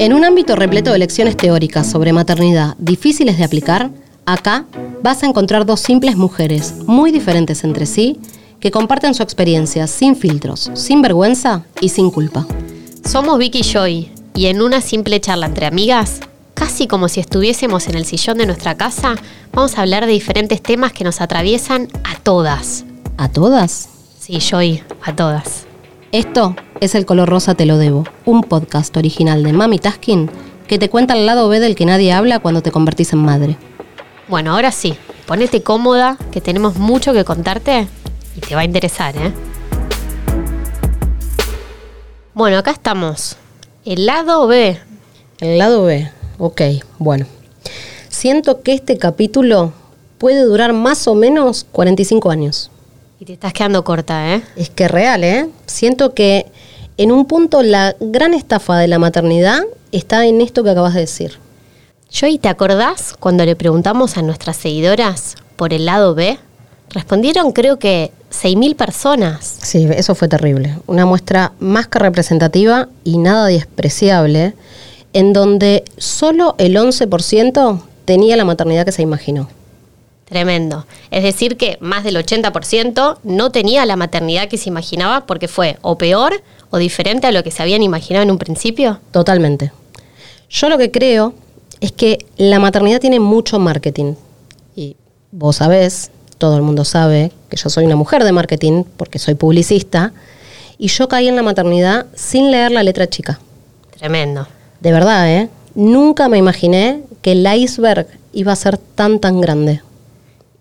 [0.00, 3.90] En un ámbito repleto de lecciones teóricas sobre maternidad difíciles de aplicar,
[4.26, 4.64] acá
[5.02, 8.20] vas a encontrar dos simples mujeres, muy diferentes entre sí,
[8.60, 12.46] que comparten su experiencia sin filtros, sin vergüenza y sin culpa.
[13.04, 16.20] Somos Vicky y Joy, y en una simple charla entre amigas,
[16.54, 19.16] casi como si estuviésemos en el sillón de nuestra casa,
[19.52, 22.84] vamos a hablar de diferentes temas que nos atraviesan a todas.
[23.16, 23.88] ¿A todas?
[24.20, 25.67] Sí, Joy, a todas.
[26.10, 30.30] Esto es El Color Rosa Te Lo Debo, un podcast original de Mami Taskin
[30.66, 33.58] que te cuenta el lado B del que nadie habla cuando te convertís en madre.
[34.26, 34.94] Bueno, ahora sí,
[35.26, 37.88] ponete cómoda, que tenemos mucho que contarte
[38.34, 39.34] y te va a interesar, ¿eh?
[42.32, 43.36] Bueno, acá estamos.
[43.84, 44.78] El lado B.
[45.40, 46.62] El lado B, ok,
[46.98, 47.26] bueno.
[48.08, 49.74] Siento que este capítulo
[50.16, 52.70] puede durar más o menos 45 años.
[53.20, 54.42] Y te estás quedando corta, ¿eh?
[54.54, 55.48] Es que real, ¿eh?
[55.66, 56.46] Siento que
[56.98, 61.00] en un punto la gran estafa de la maternidad está en esto que acabas de
[61.00, 61.38] decir.
[62.12, 66.38] Joy, ¿te acordás cuando le preguntamos a nuestras seguidoras por el lado B?
[66.90, 69.58] Respondieron creo que 6.000 personas.
[69.62, 70.78] Sí, eso fue terrible.
[70.86, 74.54] Una muestra más que representativa y nada despreciable,
[75.12, 79.48] en donde solo el 11% tenía la maternidad que se imaginó.
[80.28, 80.86] Tremendo.
[81.10, 85.78] Es decir, que más del 80% no tenía la maternidad que se imaginaba porque fue
[85.80, 89.00] o peor o diferente a lo que se habían imaginado en un principio.
[89.10, 89.72] Totalmente.
[90.50, 91.32] Yo lo que creo
[91.80, 94.14] es que la maternidad tiene mucho marketing.
[94.76, 94.96] Y
[95.30, 99.34] vos sabés, todo el mundo sabe que yo soy una mujer de marketing porque soy
[99.34, 100.12] publicista.
[100.76, 103.40] Y yo caí en la maternidad sin leer la letra chica.
[103.96, 104.46] Tremendo.
[104.80, 105.48] De verdad, ¿eh?
[105.74, 109.80] Nunca me imaginé que el iceberg iba a ser tan, tan grande.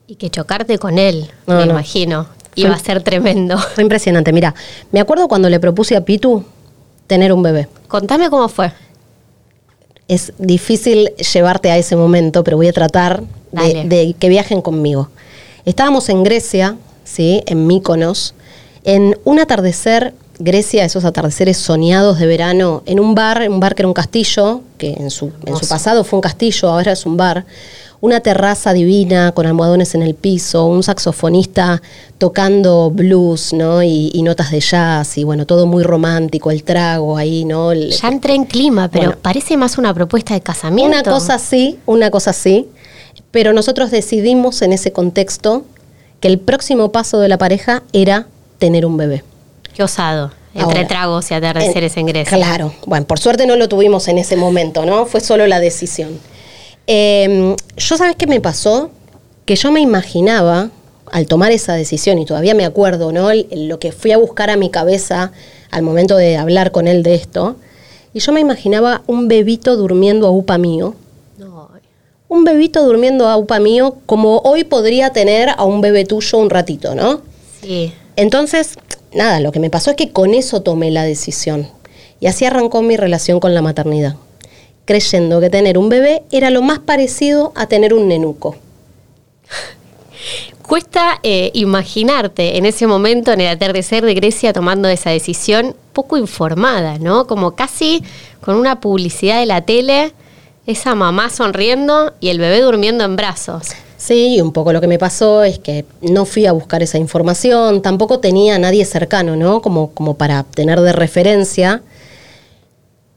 [0.08, 1.72] Y que chocarte con él, No, me no.
[1.72, 3.58] imagino, iba a ser tremendo.
[3.75, 4.31] Fue impresionante.
[4.31, 4.55] Mira,
[4.91, 6.44] me acuerdo cuando le propuse a Pitu
[7.08, 7.67] tener un bebé.
[7.88, 8.72] Contame cómo fue.
[10.08, 15.09] Es difícil llevarte a ese momento, pero voy a tratar de, que viajen conmigo.
[15.66, 17.44] Estábamos en Grecia, ¿sí?
[17.45, 18.34] en Mykonos,
[18.85, 23.81] en un atardecer, Grecia, esos atardeceres soñados de verano, en un bar, un bar que
[23.81, 25.68] era un castillo, que en su, en su Hermoso.
[25.69, 27.45] pasado fue un castillo, ahora es un bar,
[28.00, 31.81] una terraza divina con almohadones en el piso, un saxofonista
[32.18, 33.81] tocando blues, ¿no?
[33.84, 37.72] Y, y notas de jazz, y bueno, todo muy romántico, el trago ahí, ¿no?
[37.72, 39.19] El- Ya entré en clima, pero Bueno.
[39.22, 40.91] parece más una propuesta de casamiento.
[40.96, 42.68] una cosa así, una cosa así,
[43.31, 45.63] pero nosotros decidimos en ese contexto
[46.19, 48.28] que el próximo paso de la pareja era
[48.59, 49.24] tener un bebé.
[49.75, 50.31] Qué osado.
[50.56, 52.36] Entre Ahora, tragos y atardeceres en Grecia.
[52.36, 55.06] Claro, bueno, por suerte no lo tuvimos en ese momento, ¿no?
[55.06, 56.19] Fue solo la decisión.
[56.88, 58.90] Eh, yo, ¿sabes qué me pasó?
[59.46, 60.70] Que yo me imaginaba,
[61.12, 63.30] al tomar esa decisión, y todavía me acuerdo, ¿no?
[63.52, 65.31] Lo que fui a buscar a mi cabeza
[65.72, 67.56] al momento de hablar con él de esto,
[68.14, 70.96] y yo me imaginaba un bebito durmiendo a upa mío,
[71.38, 71.70] No,
[72.30, 76.50] un bebito durmiendo a upa mío como hoy podría tener a un bebé tuyo un
[76.50, 77.22] ratito, ¿no?
[77.62, 77.94] sí.
[78.16, 78.74] Entonces,
[79.14, 81.68] nada, lo que me pasó es que con eso tomé la decisión.
[82.19, 84.16] Y así arrancó mi relación con la maternidad,
[84.88, 88.56] creyendo que tener un bebé era lo más parecido a tener un nenuco.
[90.68, 96.18] Cuesta eh, imaginarte en ese momento, en el atardecer de Grecia, tomando esa decisión poco
[96.18, 97.28] informada, ¿no?
[97.28, 98.03] Como casi
[98.42, 100.14] con una publicidad de la tele,
[100.66, 103.68] esa mamá sonriendo y el bebé durmiendo en brazos.
[103.98, 106.98] Sí, y un poco lo que me pasó es que no fui a buscar esa
[106.98, 109.62] información, tampoco tenía a nadie cercano, ¿no?
[109.62, 111.81] Como, como para tener de referencia.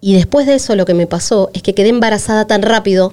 [0.00, 3.12] Y después de eso lo que me pasó es que quedé embarazada tan rápido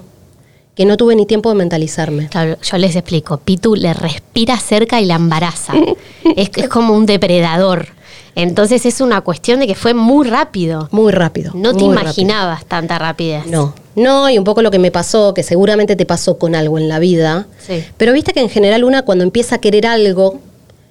[0.75, 2.27] que no tuve ni tiempo de mentalizarme.
[2.29, 5.73] Claro, yo les explico, Pitu le respira cerca y la embaraza.
[6.35, 7.87] es, es como un depredador.
[8.35, 10.87] Entonces es una cuestión de que fue muy rápido.
[10.91, 11.51] Muy rápido.
[11.55, 12.01] No te muy rápido.
[12.11, 13.47] imaginabas tanta rapidez.
[13.47, 16.77] No, no, y un poco lo que me pasó, que seguramente te pasó con algo
[16.77, 17.83] en la vida, Sí.
[17.97, 20.39] pero viste que en general una cuando empieza a querer algo,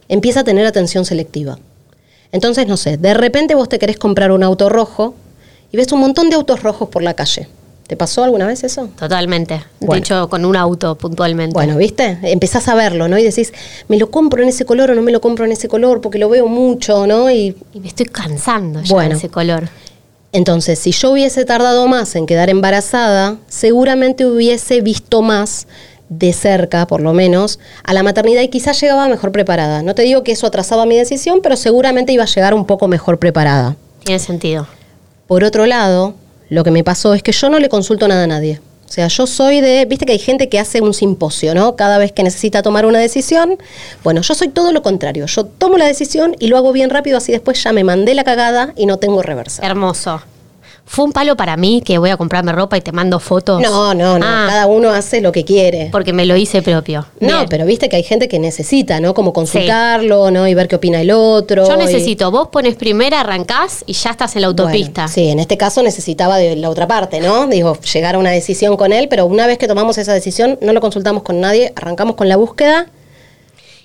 [0.09, 1.59] empieza a tener atención selectiva.
[2.33, 5.15] Entonces, no sé, de repente vos te querés comprar un auto rojo
[5.77, 7.49] y ves un montón de autos rojos por la calle.
[7.87, 8.89] ¿Te pasó alguna vez eso?
[8.99, 9.63] Totalmente.
[9.79, 11.53] De hecho, con un auto puntualmente.
[11.53, 12.19] Bueno, ¿viste?
[12.23, 13.19] Empezás a verlo, ¿no?
[13.19, 13.53] Y decís,
[13.89, 16.01] ¿me lo compro en ese color o no me lo compro en ese color?
[16.01, 17.31] Porque lo veo mucho, ¿no?
[17.31, 19.11] Y Y me estoy cansando ya Bueno.
[19.11, 19.69] de ese color.
[20.33, 25.67] Entonces, si yo hubiese tardado más en quedar embarazada, seguramente hubiese visto más
[26.09, 29.83] de cerca, por lo menos, a la maternidad y quizás llegaba mejor preparada.
[29.83, 32.89] No te digo que eso atrasaba mi decisión, pero seguramente iba a llegar un poco
[32.89, 33.77] mejor preparada.
[34.03, 34.67] Tiene sentido.
[35.27, 36.15] Por otro lado,
[36.49, 38.61] lo que me pasó es que yo no le consulto nada a nadie.
[38.89, 41.75] O sea, yo soy de, viste que hay gente que hace un simposio, ¿no?
[41.75, 43.59] Cada vez que necesita tomar una decisión.
[44.05, 45.27] Bueno, yo soy todo lo contrario.
[45.27, 48.23] Yo tomo la decisión y lo hago bien rápido, así después ya me mandé la
[48.23, 49.67] cagada y no tengo reversa.
[49.67, 50.21] Hermoso.
[50.89, 53.61] Fue un palo para mí que voy a comprarme ropa y te mando fotos.
[53.61, 54.25] No, no, no.
[54.25, 55.89] Ah, Cada uno hace lo que quiere.
[55.91, 57.05] porque me lo hice propio.
[57.19, 57.47] No, Bien.
[57.51, 59.13] pero viste que hay gente que necesita, ¿no?
[59.13, 60.47] Como consultarlo, ¿no?
[60.47, 61.67] Y ver qué opina el otro.
[61.67, 65.03] Yo y- necesito, vos pones primera, arrancás y ya estás en la autopista.
[65.03, 67.49] Bueno, sí, en este caso necesitaba de la otra parte, ¿no?
[67.49, 70.73] Digo, llegar a una decisión con él, pero una vez que tomamos esa decisión, no
[70.73, 72.87] lo consultamos con nadie, arrancamos con la búsqueda.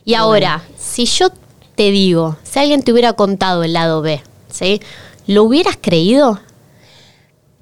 [0.06, 1.30] Y ahora, si yo
[1.76, 4.22] te digo, si alguien te hubiera contado el lado B,
[4.52, 4.82] ¿sí?
[5.28, 6.40] ¿Lo hubieras creído?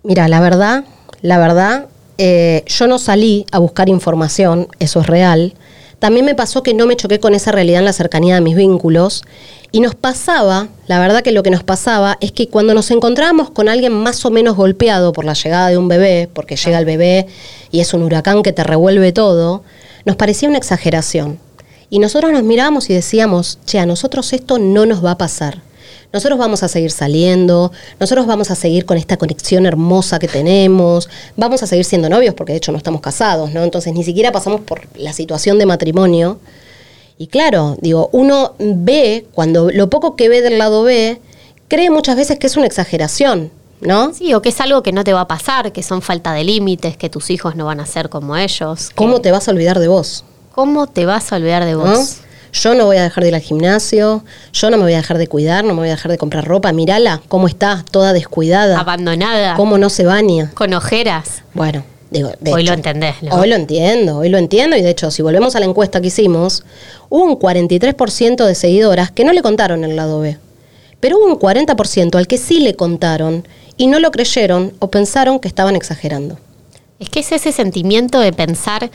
[0.04, 0.86] Mira, la verdad,
[1.22, 1.88] la verdad,
[2.18, 5.54] eh, yo no salí a buscar información, eso es real.
[6.00, 8.56] También me pasó que no me choqué con esa realidad en la cercanía de mis
[8.56, 9.24] vínculos.
[9.72, 13.50] Y nos pasaba, la verdad que lo que nos pasaba es que cuando nos encontrábamos
[13.50, 16.86] con alguien más o menos golpeado por la llegada de un bebé, porque llega el
[16.86, 17.28] bebé
[17.70, 19.64] y es un huracán que te revuelve todo,
[20.06, 21.40] nos parecía una exageración.
[21.90, 25.62] Y nosotros nos mirábamos y decíamos, che, a nosotros esto no nos va a pasar.
[26.12, 31.08] Nosotros vamos a seguir saliendo, nosotros vamos a seguir con esta conexión hermosa que tenemos,
[31.38, 33.64] vamos a seguir siendo novios porque de hecho no estamos casados, ¿no?
[33.64, 36.40] Entonces ni siquiera pasamos por la situación de matrimonio.
[37.20, 41.20] Y claro, digo, uno ve, cuando lo poco que ve del lado B,
[41.68, 43.52] cree muchas veces que es una exageración,
[43.82, 44.12] ¿no?
[44.14, 46.44] Sí, o que es algo que no te va a pasar, que son falta de
[46.44, 48.90] límites, que tus hijos no van a ser como ellos.
[48.90, 50.24] que- ¿Cómo te vas a olvidar de vos?
[50.56, 51.84] ¿Cómo te vas a olvidar de ¿no?
[52.52, 54.24] Yo no voy a dejar de ir al gimnasio,
[54.54, 56.46] yo no me voy a dejar de cuidar, no me voy a dejar de comprar
[56.46, 56.72] ropa.
[56.72, 60.52] Mírala, cómo está, toda descuidada, Abandonada, cómo no se baña.
[60.54, 61.44] con ojeras.
[61.54, 63.36] Bueno, digo, de Hoy hecho, lo entendés, ¿no?
[63.36, 66.08] Hoy lo entiendo, hoy lo entiendo y de hecho, si volvemos a la encuesta que
[66.08, 66.64] hicimos,
[67.10, 70.38] hubo un 43% de seguidoras que no le contaron el lado B.
[71.00, 73.48] Pero hubo un 40% al que sí le contaron
[73.78, 76.38] y no lo creyeron o pensaron que estaban exagerando.
[77.00, 78.92] Es que es ese sentimiento de pensar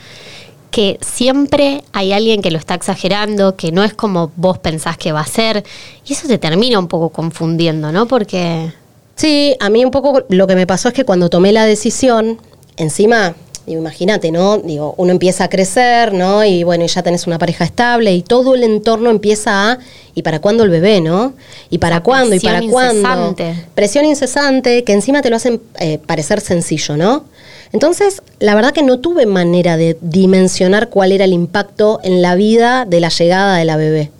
[0.71, 5.11] que siempre hay alguien que lo está exagerando, que no es como vos pensás que
[5.11, 5.63] va a ser,
[6.05, 8.07] y eso te termina un poco confundiendo, ¿no?
[8.07, 8.71] Porque
[9.15, 12.37] Sí, a mí un poco lo que me pasó es que cuando tomé la decisión,
[12.75, 13.33] encima,
[13.65, 14.57] digo, imagínate, ¿no?
[14.57, 16.43] Digo, uno empieza a crecer, ¿no?
[16.43, 19.79] Y bueno, ya tenés una pareja estable y todo el entorno empieza a,
[20.13, 21.33] ¿y para cuándo el bebé, no?
[21.69, 22.35] ¿Y para cuándo?
[22.35, 22.99] ¿Y para presión cuándo?
[22.99, 23.65] incesante.
[23.73, 27.23] Presión incesante que encima te lo hacen eh, parecer sencillo, ¿no?
[27.71, 32.35] Entonces, la verdad que no tuve manera de dimensionar cuál era el impacto en la
[32.35, 34.11] vida de la llegada de la bebé.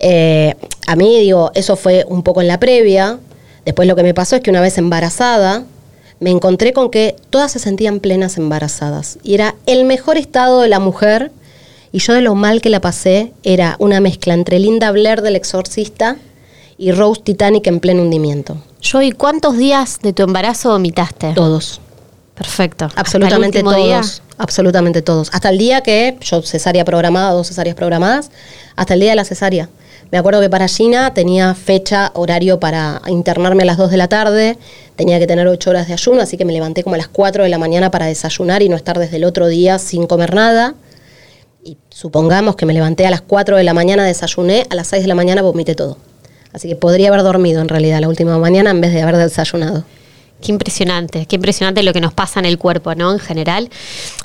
[0.00, 0.54] Eh,
[0.86, 3.18] a mí, digo, eso fue un poco en la previa.
[3.64, 5.64] Después lo que me pasó es que una vez embarazada,
[6.20, 9.18] me encontré con que todas se sentían plenas embarazadas.
[9.22, 11.30] Y era el mejor estado de la mujer.
[11.92, 15.36] Y yo de lo mal que la pasé, era una mezcla entre Linda Blair del
[15.36, 16.16] exorcista
[16.76, 18.58] y Rose Titanic en pleno hundimiento.
[18.80, 21.32] yo, ¿y cuántos días de tu embarazo vomitaste?
[21.34, 21.80] Todos.
[22.38, 22.84] Perfecto.
[22.84, 23.76] ¿Hasta el Absolutamente todos.
[23.76, 24.00] día?
[24.38, 25.28] Absolutamente todos.
[25.32, 28.30] Hasta el día que yo cesárea programada, dos cesáreas programadas,
[28.76, 29.68] hasta el día de la cesárea.
[30.12, 34.08] Me acuerdo que para Gina tenía fecha, horario para internarme a las 2 de la
[34.08, 34.56] tarde,
[34.96, 37.42] tenía que tener 8 horas de ayuno, así que me levanté como a las 4
[37.42, 40.74] de la mañana para desayunar y no estar desde el otro día sin comer nada.
[41.62, 45.02] Y supongamos que me levanté a las 4 de la mañana, desayuné, a las 6
[45.02, 45.98] de la mañana vomité todo.
[46.52, 49.84] Así que podría haber dormido en realidad la última mañana en vez de haber desayunado.
[50.42, 53.12] Qué impresionante, qué impresionante lo que nos pasa en el cuerpo, ¿no?
[53.12, 53.70] En general.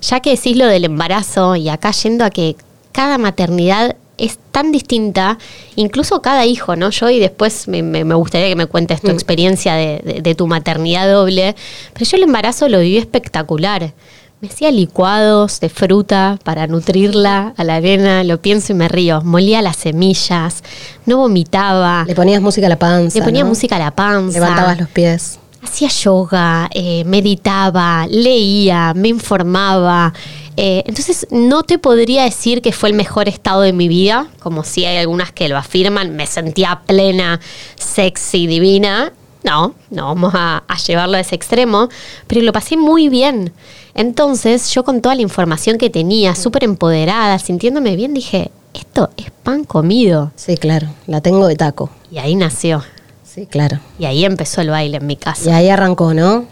[0.01, 2.56] Ya que decís lo del embarazo y acá yendo a que
[2.92, 5.39] cada maternidad es tan distinta,
[5.75, 6.92] incluso cada hijo, ¿no?
[6.92, 10.35] Yo y después me, me- me gustaría que me cuentes tu experiencia de, de- de
[10.35, 11.56] tu maternidad doble,
[11.94, 13.92] pero yo el embarazo lo viví espectacular.
[14.40, 19.21] Me hacía licuados de fruta para nutrirla a la arena, lo pienso y me río.
[19.23, 20.64] Molía las semillas,
[21.07, 23.18] no vomitaba, Le ponías música a la panza.
[23.18, 23.49] le ponía ¿no?
[23.49, 24.38] música a la panza.
[24.40, 25.40] Levantabas los pies.
[25.64, 30.14] Hacía yoga, eh, meditaba, leía, me informaba.
[30.58, 34.64] Eh, entonces no te podría decir que fue el mejor estado de mi vida, como
[34.64, 37.40] si hay algunas que lo afirman, me sentía plena,
[37.76, 39.14] sexy, divina.
[39.44, 41.90] No, no vamos a, a llevarlo a ese extremo,
[42.28, 43.52] pero lo pasé muy bien.
[43.96, 49.32] Entonces yo con toda la información que tenía, súper empoderada, sintiéndome bien, dije, esto es
[49.32, 50.32] pan comido.
[50.36, 51.90] Sí, claro, la tengo de taco.
[52.12, 52.84] Y ahí nació.
[53.33, 53.80] Sí, claro.
[53.97, 55.49] Y ahí empezó el baile en mi casa.
[55.49, 56.45] Y ahí arrancó, ¿no?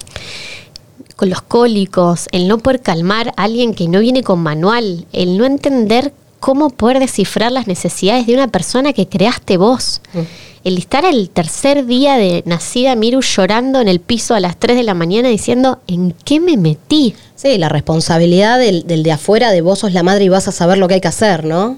[1.21, 5.37] con los cólicos, el no poder calmar a alguien que no viene con manual, el
[5.37, 10.01] no entender cómo poder descifrar las necesidades de una persona que creaste vos.
[10.13, 10.19] Mm.
[10.63, 14.75] El estar el tercer día de nacida Miru llorando en el piso a las 3
[14.75, 17.13] de la mañana diciendo, ¿en qué me metí?
[17.35, 20.51] Sí, la responsabilidad del, del de afuera, de vos sos la madre y vas a
[20.51, 21.77] saber lo que hay que hacer, ¿no?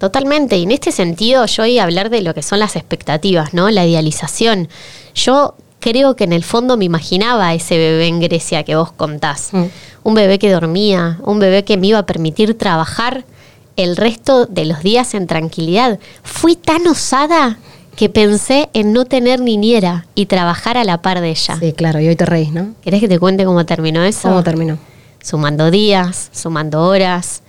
[0.00, 3.52] Totalmente, y en este sentido yo iba a hablar de lo que son las expectativas,
[3.52, 3.68] ¿no?
[3.68, 4.70] La idealización.
[5.14, 9.50] Yo creo que en el fondo me imaginaba ese bebé en Grecia que vos contás.
[9.52, 9.64] Mm.
[10.04, 13.26] Un bebé que dormía, un bebé que me iba a permitir trabajar
[13.76, 15.98] el resto de los días en tranquilidad.
[16.22, 17.58] Fui tan osada
[17.94, 21.58] que pensé en no tener niñera y trabajar a la par de ella.
[21.60, 22.74] Sí, claro, y hoy te reís, ¿no?
[22.80, 24.30] ¿Querés que te cuente cómo terminó eso?
[24.30, 24.78] ¿Cómo terminó?
[25.22, 27.42] Sumando días, sumando horas,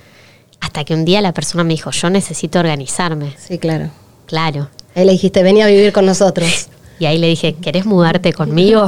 [0.62, 3.36] hasta que un día la persona me dijo, yo necesito organizarme.
[3.38, 3.90] Sí, claro.
[4.28, 4.70] Claro.
[4.96, 6.68] Ahí le dijiste, vení a vivir con nosotros.
[7.00, 8.88] Y ahí le dije, ¿querés mudarte conmigo?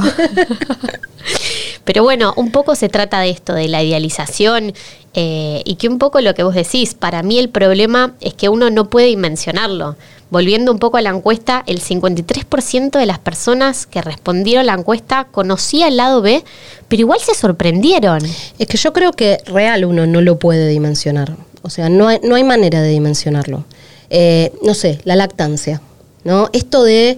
[1.84, 4.72] Pero bueno, un poco se trata de esto, de la idealización
[5.12, 8.48] eh, y que un poco lo que vos decís, para mí el problema es que
[8.48, 9.96] uno no puede dimensionarlo.
[10.30, 14.80] Volviendo un poco a la encuesta, el 53% de las personas que respondieron a la
[14.80, 16.42] encuesta conocía el lado B,
[16.88, 18.20] pero igual se sorprendieron.
[18.58, 21.36] Es que yo creo que real uno no lo puede dimensionar.
[21.64, 23.64] O sea, no hay, no hay manera de dimensionarlo.
[24.10, 25.80] Eh, no sé, la lactancia,
[26.22, 26.50] ¿no?
[26.52, 27.16] Esto de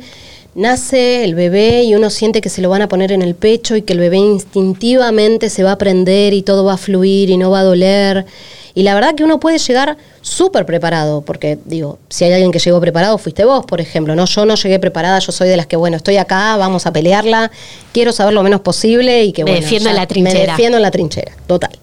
[0.54, 3.74] nace el bebé y uno siente que se lo van a poner en el pecho
[3.74, 7.36] y que el bebé instintivamente se va a prender y todo va a fluir y
[7.36, 8.24] no va a doler.
[8.72, 12.60] Y la verdad que uno puede llegar súper preparado, porque digo, si hay alguien que
[12.60, 14.26] llegó preparado, fuiste vos, por ejemplo, ¿no?
[14.26, 17.50] Yo no llegué preparada, yo soy de las que, bueno, estoy acá, vamos a pelearla,
[17.92, 20.38] quiero saber lo menos posible y que, Me bueno, defiendo en la trinchera.
[20.38, 21.76] Me defiendo en la trinchera, total.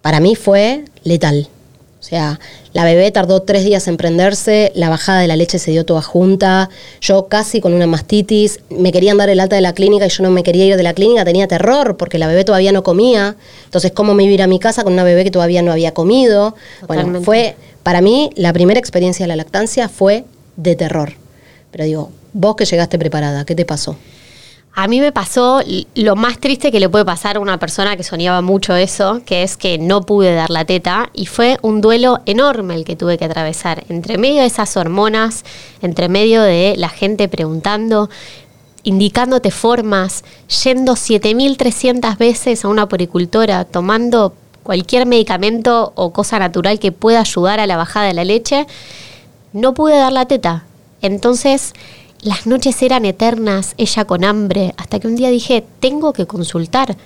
[0.00, 1.48] Para mí fue letal.
[2.06, 2.38] O sea,
[2.72, 6.02] la bebé tardó tres días en prenderse, la bajada de la leche se dio toda
[6.02, 6.70] junta,
[7.00, 10.22] yo casi con una mastitis, me querían dar el alta de la clínica y yo
[10.22, 13.34] no me quería ir de la clínica, tenía terror porque la bebé todavía no comía,
[13.64, 15.72] entonces cómo me iba a ir a mi casa con una bebé que todavía no
[15.72, 16.54] había comido.
[16.86, 21.14] Bueno, fue, para mí, la primera experiencia de la lactancia fue de terror.
[21.72, 23.96] Pero digo, vos que llegaste preparada, ¿qué te pasó?
[24.78, 25.62] A mí me pasó
[25.94, 29.42] lo más triste que le puede pasar a una persona que soñaba mucho eso, que
[29.42, 33.16] es que no pude dar la teta y fue un duelo enorme el que tuve
[33.16, 33.84] que atravesar.
[33.88, 35.46] Entre medio de esas hormonas,
[35.80, 38.10] entre medio de la gente preguntando,
[38.82, 40.24] indicándote formas,
[40.62, 47.60] yendo 7300 veces a una poricultora, tomando cualquier medicamento o cosa natural que pueda ayudar
[47.60, 48.66] a la bajada de la leche,
[49.54, 50.64] no pude dar la teta.
[51.00, 51.72] Entonces,
[52.26, 56.96] las noches eran eternas, ella con hambre, hasta que un día dije, tengo que consultar.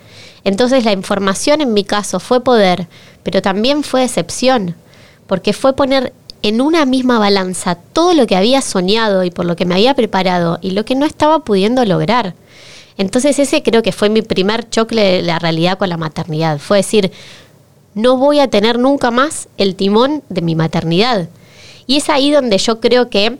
[0.45, 2.89] Entonces la información en mi caso fue poder,
[3.23, 4.75] pero también fue decepción,
[5.27, 9.57] porque fue poner en una misma balanza todo lo que había soñado y por lo
[9.57, 12.35] que me había preparado y lo que no estaba pudiendo lograr.
[12.97, 16.59] Entonces ese creo que fue mi primer choque de la realidad con la maternidad.
[16.59, 17.13] Fue decir,
[17.95, 21.29] no voy a tener nunca más el timón de mi maternidad.
[21.87, 23.39] Y es ahí donde yo creo que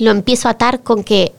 [0.00, 1.32] lo empiezo a atar con que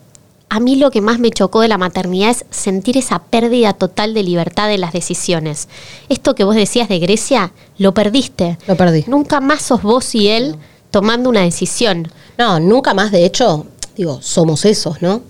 [0.48, 4.14] a mí lo que más me chocó de la maternidad es sentir esa pérdida total
[4.14, 5.68] de libertad de las decisiones.
[6.08, 8.58] Esto que vos decías de Grecia, lo perdiste.
[8.66, 9.04] Lo perdí.
[9.08, 10.56] Nunca más sos vos y él
[10.90, 12.12] tomando una decisión.
[12.38, 13.66] No, nunca más, de hecho,
[13.96, 15.22] digo, somos esos, ¿no?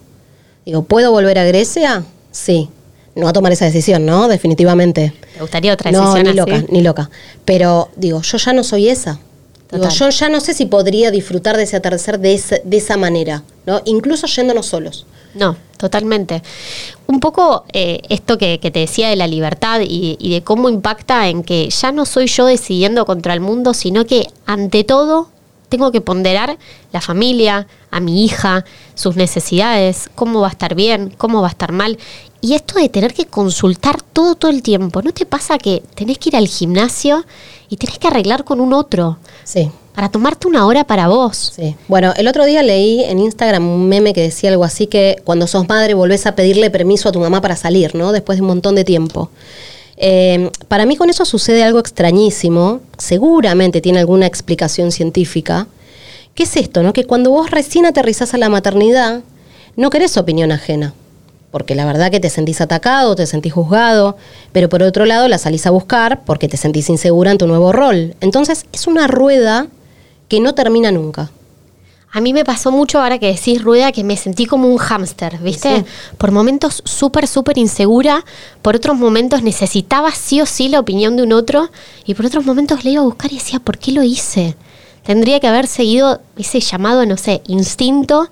[0.66, 2.04] Digo, ¿puedo volver a Grecia?
[2.30, 2.68] Sí.
[3.14, 4.26] No a tomar esa decisión, ¿no?
[4.26, 5.12] Definitivamente.
[5.34, 6.38] ¿Te gustaría otra No, decisión ni así?
[6.38, 7.10] loca, ni loca.
[7.44, 9.20] Pero digo, yo ya no soy esa.
[9.72, 12.34] Digo, yo ya no sé si podría disfrutar de ese atardecer de,
[12.70, 13.80] esa manera, ¿no?
[13.86, 15.06] Incluso yéndonos solos.
[15.34, 16.42] No, totalmente.
[17.06, 20.68] Un poco eh, esto que, que te decía de la libertad y, y de cómo
[20.68, 25.31] impacta en que ya no soy yo decidiendo contra el mundo, sino que ante todo
[25.72, 26.58] tengo que ponderar
[26.92, 31.50] la familia, a mi hija, sus necesidades, cómo va a estar bien, cómo va a
[31.50, 31.96] estar mal.
[32.42, 36.18] Y esto de tener que consultar todo, todo el tiempo, ¿no te pasa que tenés
[36.18, 37.24] que ir al gimnasio
[37.70, 41.52] y tenés que arreglar con un otro Sí, para tomarte una hora para vos?
[41.56, 41.74] sí.
[41.88, 45.46] Bueno, el otro día leí en Instagram un meme que decía algo así que cuando
[45.46, 48.12] sos madre volvés a pedirle permiso a tu mamá para salir, ¿no?
[48.12, 49.30] Después de un montón de tiempo.
[50.04, 55.68] Eh, para mí con eso sucede algo extrañísimo, seguramente tiene alguna explicación científica.
[56.34, 56.92] ¿Qué es esto, no?
[56.92, 59.20] Que cuando vos recién aterrizás a la maternidad,
[59.76, 60.92] no querés opinión ajena.
[61.52, 64.16] Porque la verdad que te sentís atacado, te sentís juzgado,
[64.50, 67.70] pero por otro lado la salís a buscar porque te sentís insegura en tu nuevo
[67.70, 68.16] rol.
[68.20, 69.68] Entonces es una rueda
[70.26, 71.30] que no termina nunca.
[72.14, 75.38] A mí me pasó mucho ahora que decís rueda que me sentí como un hámster,
[75.38, 75.78] ¿viste?
[75.78, 75.84] Sí.
[76.18, 78.22] Por momentos súper, súper insegura,
[78.60, 81.70] por otros momentos necesitaba sí o sí la opinión de un otro
[82.04, 84.56] y por otros momentos le iba a buscar y decía, ¿por qué lo hice?
[85.04, 88.28] Tendría que haber seguido ese llamado, no sé, instinto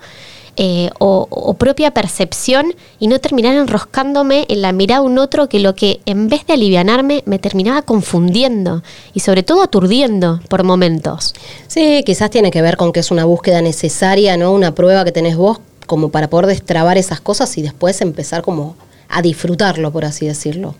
[0.56, 5.48] eh, o, o propia percepción y no terminar enroscándome en la mirada de un otro
[5.48, 8.82] que lo que en vez de alivianarme me terminaba confundiendo
[9.14, 11.34] y sobre todo aturdiendo por momentos.
[11.66, 14.52] Sí, quizás tiene que ver con que es una búsqueda necesaria, ¿no?
[14.52, 18.76] Una prueba que tenés vos como para poder destrabar esas cosas y después empezar como
[19.08, 20.74] a disfrutarlo, por así decirlo.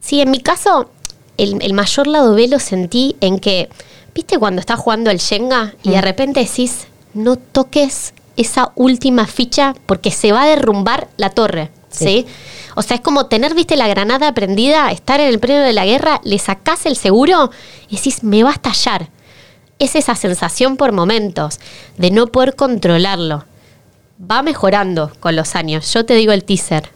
[0.00, 0.90] Sí, en mi caso,
[1.36, 3.68] el, el mayor lado B lo sentí en que,
[4.14, 9.74] ¿viste cuando estás jugando al Shenga y de repente decís, no toques esa última ficha
[9.86, 11.70] porque se va a derrumbar la torre?
[11.90, 12.04] ¿Sí?
[12.04, 12.26] Sí.
[12.74, 15.84] O sea, es como tener, viste, la granada prendida, estar en el premio de la
[15.84, 17.50] guerra, le sacás el seguro
[17.88, 19.10] y decís, me va a estallar.
[19.78, 21.60] Es esa sensación por momentos
[21.98, 23.44] de no poder controlarlo.
[24.18, 25.92] va mejorando con los años.
[25.92, 26.90] Yo te digo el teaser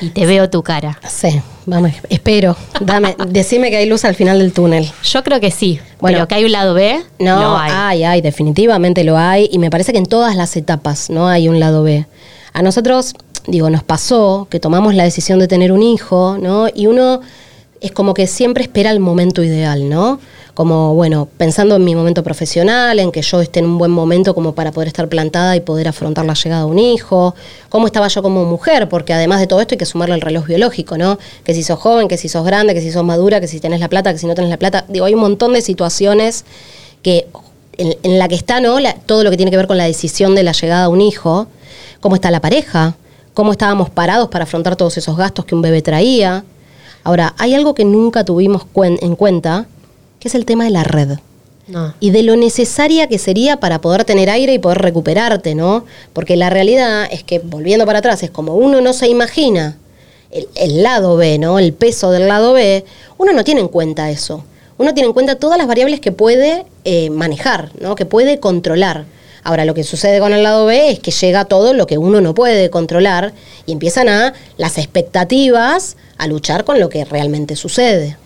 [0.00, 0.98] y te veo tu cara.
[1.08, 2.56] Sí, vamos, espero.
[2.80, 4.90] Dame, decime que hay luz al final del túnel.
[5.04, 5.80] Yo creo que sí.
[6.00, 7.72] Bueno, pero que hay un lado B, no, lo hay.
[7.74, 9.48] hay, hay, definitivamente lo hay.
[9.52, 12.06] Y me parece que en todas las etapas no hay un lado B.
[12.52, 13.14] A nosotros,
[13.46, 16.68] digo, nos pasó que tomamos la decisión de tener un hijo, ¿no?
[16.74, 17.20] Y uno
[17.80, 20.20] es como que siempre espera el momento ideal, ¿no?
[20.60, 24.34] Como, bueno, pensando en mi momento profesional, en que yo esté en un buen momento
[24.34, 27.34] como para poder estar plantada y poder afrontar la llegada de un hijo,
[27.70, 30.46] cómo estaba yo como mujer, porque además de todo esto hay que sumarle el reloj
[30.46, 31.18] biológico, ¿no?
[31.44, 33.80] Que si sos joven, que si sos grande, que si sos madura, que si tenés
[33.80, 34.84] la plata, que si no tenés la plata.
[34.88, 36.44] Digo, hay un montón de situaciones
[37.00, 37.26] que
[37.78, 38.76] en, la que está, ¿no?
[39.06, 41.46] todo lo que tiene que ver con la decisión de la llegada de un hijo,
[42.00, 42.96] cómo está la pareja,
[43.32, 46.44] cómo estábamos parados para afrontar todos esos gastos que un bebé traía
[47.02, 49.66] Ahora, hay algo que nunca tuvimos en cuenta,
[50.20, 51.18] que es el tema de la red.
[52.00, 55.84] Y de lo necesaria que sería para poder tener aire y poder recuperarte, ¿no?
[56.12, 59.78] Porque la realidad es que, volviendo para atrás, es como uno no se imagina
[60.32, 61.58] el, lado B, ¿no?
[61.58, 62.84] El peso del lado B,
[63.18, 64.44] uno no tiene en cuenta eso.
[64.78, 67.94] Uno tiene en cuenta todas las variables que puede eh, manejar, ¿no?
[67.94, 69.04] Que puede controlar.
[69.42, 72.20] Ahora, lo que sucede con el lado B es que llega todo lo que uno
[72.20, 73.32] no puede controlar
[73.66, 78.16] y empiezan a las expectativas a luchar con lo que realmente sucede.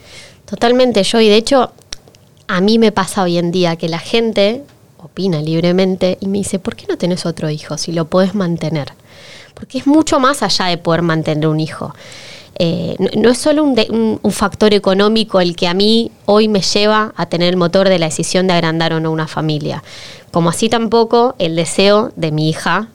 [0.46, 1.72] Totalmente, yo, y de hecho,
[2.48, 4.62] a mí me pasa hoy en día que la gente
[4.98, 8.92] opina libremente y me dice, ¿por qué no tenés otro hijo si lo puedes mantener?
[9.54, 11.94] Porque es mucho más allá de poder mantener un hijo.
[12.56, 17.12] Eh, no, es solo un, un, factor económico el que a mí hoy me lleva
[17.16, 19.82] a tener el motor de la decisión de agrandar o no una familia,
[20.30, 22.90] como así tampoco el deseo de mi hija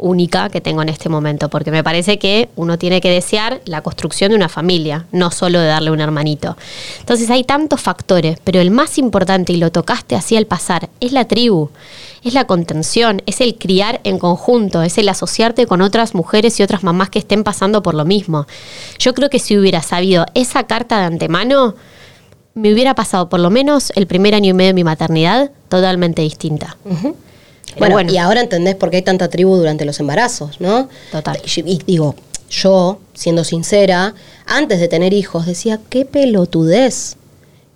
[0.00, 3.82] única que tengo en este momento, porque me parece que uno tiene que desear la
[3.82, 6.56] construcción de una familia, no solo de darle un hermanito.
[7.00, 11.12] Entonces hay tantos factores, pero el más importante, y lo tocaste así al pasar, es
[11.12, 11.70] la tribu,
[12.24, 16.62] es la contención, es el criar en conjunto, es el asociarte con otras mujeres y
[16.62, 18.46] otras mamás que estén pasando por lo mismo.
[18.98, 21.74] Yo creo que si hubiera sabido esa carta de antemano,
[22.54, 26.22] me hubiera pasado por lo menos el primer año y medio de mi maternidad totalmente
[26.22, 26.76] distinta.
[27.78, 30.88] Bueno, y ahora entendés por qué hay tanta tribu durante los embarazos, ¿no?
[31.12, 31.40] Total.
[31.44, 32.14] Y, digo,
[32.50, 34.14] yo, siendo sincera,
[34.46, 37.16] antes de tener hijos, decía, qué pelotudez,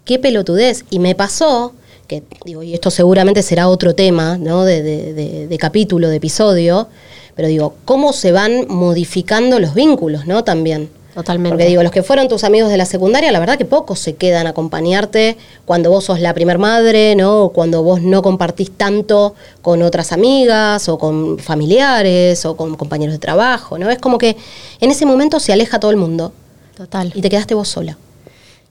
[0.04, 0.84] qué pelotudez.
[0.90, 1.72] Y me pasó,
[2.06, 4.64] que digo, y esto seguramente será otro tema, ¿no?
[4.64, 6.88] De, de, de capítulo, de episodio,
[7.34, 10.44] pero digo, cómo se van modificando los vínculos, ¿no?
[10.44, 10.90] También.
[11.14, 11.50] Totalmente.
[11.50, 14.16] Porque digo, los que fueron tus amigos de la secundaria, la verdad que pocos se
[14.16, 17.44] quedan a acompañarte cuando vos sos la primer madre, ¿no?
[17.44, 23.12] O cuando vos no compartís tanto con otras amigas o con familiares o con compañeros
[23.12, 23.90] de trabajo, ¿no?
[23.90, 24.36] Es como que
[24.80, 26.32] en ese momento se aleja todo el mundo.
[26.76, 27.12] Total.
[27.14, 27.96] Y te quedaste vos sola.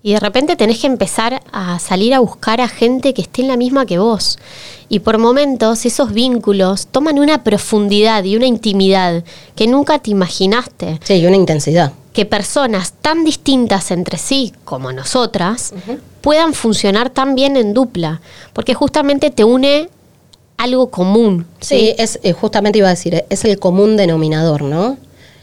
[0.06, 3.47] Y de repente tenés que empezar a salir a buscar a gente que esté en
[3.47, 4.38] la misma que vos.
[4.89, 9.23] Y por momentos esos vínculos toman una profundidad y una intimidad
[9.56, 10.99] que nunca te imaginaste.
[11.06, 15.73] Sí, y una intensidad que personas tan distintas entre sí como nosotras
[16.21, 18.21] puedan funcionar tan bien en dupla,
[18.54, 19.89] porque justamente te une
[20.58, 21.45] algo común.
[21.60, 24.97] Sí, es eh, justamente iba a decir, es el común denominador, ¿no?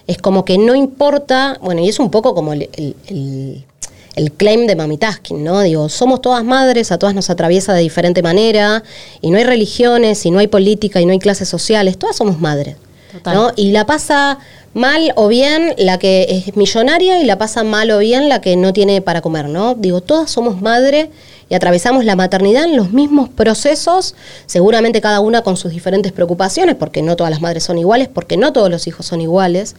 [0.07, 4.77] Es como que no importa, bueno, y es un poco como el, el, claim de
[4.77, 5.61] Mami Taskin, ¿no?
[5.61, 8.83] Digo, somos todas madres, a todas nos atraviesa de diferente manera,
[9.21, 12.41] y no hay religiones, y no hay política, y no hay clases sociales, todas somos
[12.41, 12.77] madres.
[13.25, 13.53] ¿No?
[13.57, 14.39] Y la pasa
[14.75, 18.57] mal o bien la que es millonaria y la pasa mal o bien la que
[18.57, 19.75] no tiene para comer, ¿no?
[19.75, 21.11] Digo, todas somos madre
[21.49, 24.15] y atravesamos la maternidad en los mismos procesos,
[24.47, 28.37] seguramente cada una con sus diferentes preocupaciones, porque no todas las madres son iguales, porque
[28.37, 29.75] no todos los hijos son iguales.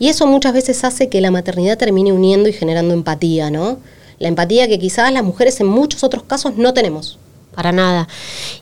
[0.00, 3.78] Y eso muchas veces hace que la maternidad termine uniendo y generando empatía, ¿no?
[4.18, 7.18] La empatía que quizás las mujeres en muchos otros casos no tenemos
[7.54, 8.08] para nada.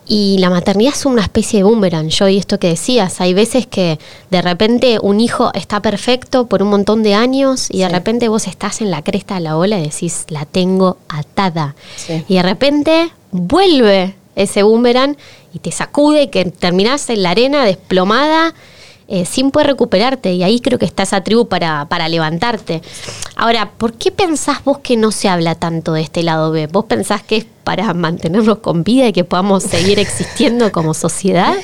[0.07, 3.65] Y la maternidad es una especie de boomerang, yo y esto que decías, hay veces
[3.67, 3.99] que
[4.29, 8.47] de repente un hijo está perfecto por un montón de años y de repente vos
[8.47, 11.75] estás en la cresta de la ola y decís, la tengo atada.
[12.27, 15.17] Y de repente vuelve ese boomerang
[15.53, 18.53] y te sacude que terminás en la arena desplomada
[19.13, 20.31] eh, sin poder recuperarte.
[20.31, 22.81] Y ahí creo que está esa tribu para, para levantarte.
[23.35, 26.67] Ahora, ¿por qué pensás vos que no se habla tanto de este lado B?
[26.67, 31.55] ¿Vos pensás que es para mantenernos con vida y que podamos seguir existiendo como sociedad?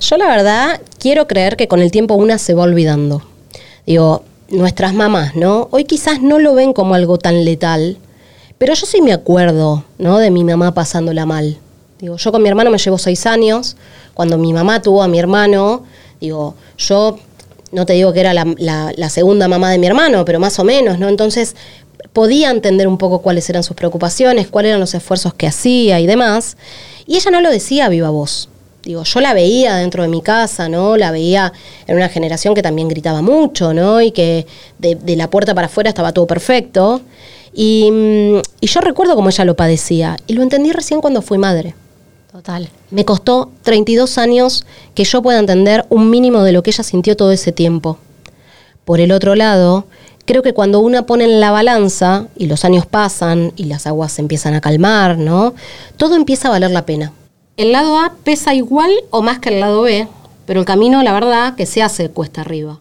[0.00, 3.20] Yo la verdad quiero creer que con el tiempo una se va olvidando.
[3.84, 5.68] Digo, nuestras mamás, ¿no?
[5.72, 7.98] Hoy quizás no lo ven como algo tan letal,
[8.56, 10.16] pero yo sí me acuerdo, ¿no?
[10.16, 11.58] De mi mamá pasándola mal.
[11.98, 13.76] Digo, yo con mi hermano me llevo seis años.
[14.14, 15.84] Cuando mi mamá tuvo a mi hermano,
[16.24, 17.18] Digo, yo
[17.70, 20.98] no te digo que era la, segunda mamá de mi hermano, pero más o menos,
[20.98, 21.10] ¿no?
[21.10, 21.54] Entonces
[22.14, 26.06] podía entender un poco cuáles eran sus preocupaciones, cuáles eran los esfuerzos que hacía y
[26.06, 26.56] demás.
[27.06, 28.48] Y ella no lo decía a viva voz.
[28.84, 30.96] digo, yo la veía dentro de mi casa, ¿no?
[30.96, 31.52] La veía
[31.86, 34.00] en una generación que también gritaba mucho, ¿no?
[34.00, 34.46] Y que
[34.78, 37.02] de, la puerta para afuera estaba todo perfecto.
[37.52, 40.16] Y, mm, y yo recuerdo cómo ella lo padecía.
[40.26, 41.74] Y lo entendí recién cuando fui madre.
[42.34, 42.68] Total.
[42.90, 44.66] Me costó 32 años
[44.96, 47.96] que yo pueda entender un mínimo de lo que ella sintió todo ese tiempo.
[48.84, 49.84] Por el otro lado,
[50.24, 54.10] creo que cuando una pone en la balanza y los años pasan y las aguas
[54.10, 55.54] se empiezan a calmar, ¿no?
[55.96, 57.12] Todo empieza a valer la pena.
[57.56, 60.08] El lado A pesa igual o más que el lado B,
[60.44, 62.80] pero el camino, la verdad, que se hace cuesta arriba.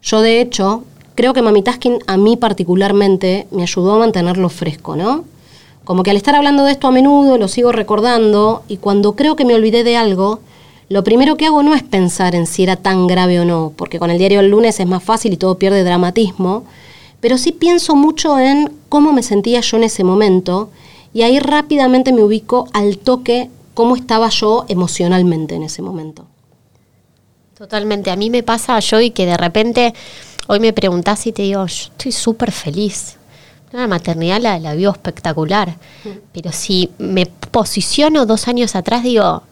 [0.00, 4.96] Yo, de hecho, creo que Mami Tasking a mí particularmente me ayudó a mantenerlo fresco,
[4.96, 5.26] ¿no?
[5.86, 9.36] Como que al estar hablando de esto a menudo lo sigo recordando y cuando creo
[9.36, 10.40] que me olvidé de algo,
[10.88, 14.00] lo primero que hago no es pensar en si era tan grave o no, porque
[14.00, 16.64] con el diario del lunes es más fácil y todo pierde dramatismo,
[17.20, 20.70] pero sí pienso mucho en cómo me sentía yo en ese momento
[21.14, 26.26] y ahí rápidamente me ubico al toque cómo estaba yo emocionalmente en ese momento.
[27.56, 29.94] Totalmente, a mí me pasa yo y que de repente
[30.48, 33.18] hoy me preguntás y te digo, yo estoy súper feliz.
[33.76, 35.76] La maternidad la, la espectacular,
[36.32, 39.42] pero si me posiciono dos años atrás digo,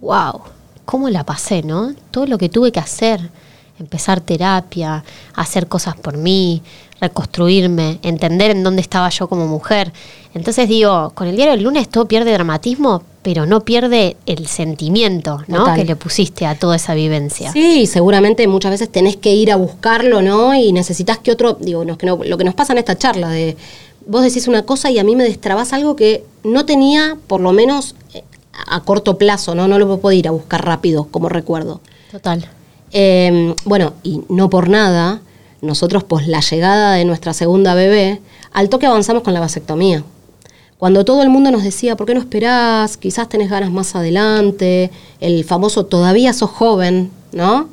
[0.00, 0.40] wow,
[0.84, 1.94] cómo la pasé, ¿no?
[2.10, 3.30] Todo lo que tuve que hacer,
[3.78, 5.04] empezar terapia,
[5.36, 6.62] hacer cosas por mí,
[7.00, 9.92] reconstruirme, entender en dónde estaba yo como mujer.
[10.34, 15.42] Entonces digo, con el diario del lunes todo pierde dramatismo, pero no pierde el sentimiento,
[15.46, 15.74] ¿no?
[15.74, 17.52] Que le pusiste a toda esa vivencia.
[17.52, 20.54] Sí, seguramente muchas veces tenés que ir a buscarlo, ¿no?
[20.54, 23.56] Y necesitas que otro, digo, lo que nos pasa en esta charla de
[24.06, 27.52] vos decís una cosa y a mí me destrabas algo que no tenía, por lo
[27.52, 29.68] menos eh, a corto plazo, ¿no?
[29.68, 31.80] No lo puedo ir a buscar rápido, como recuerdo.
[32.10, 32.48] Total.
[32.92, 35.20] Em, bueno, y no por nada,
[35.60, 38.20] nosotros, pues la llegada de nuestra segunda bebé,
[38.52, 40.02] al toque avanzamos con la vasectomía.
[40.80, 42.96] Cuando todo el mundo nos decía, ¿por qué no esperás?
[42.96, 44.90] Quizás tenés ganas más adelante,
[45.20, 47.68] el famoso todavía sos joven, ¿no?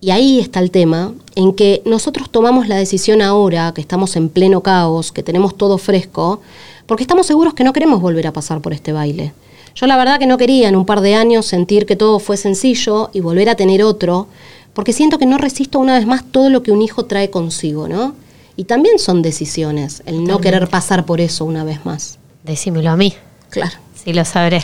[0.00, 4.30] Y ahí está el tema, en que nosotros tomamos la decisión ahora, que estamos en
[4.30, 6.40] pleno caos, que tenemos todo fresco,
[6.86, 9.34] porque estamos seguros que no queremos volver a pasar por este baile.
[9.74, 12.38] Yo la verdad que no quería en un par de años sentir que todo fue
[12.38, 14.28] sencillo y volver a tener otro,
[14.72, 17.86] porque siento que no resisto una vez más todo lo que un hijo trae consigo,
[17.86, 18.14] ¿no?
[18.56, 22.19] Y también son decisiones, el no querer pasar por eso una vez más.
[22.42, 23.14] Decímelo a mí.
[23.50, 23.76] Claro.
[23.94, 24.62] Sí, lo sabré.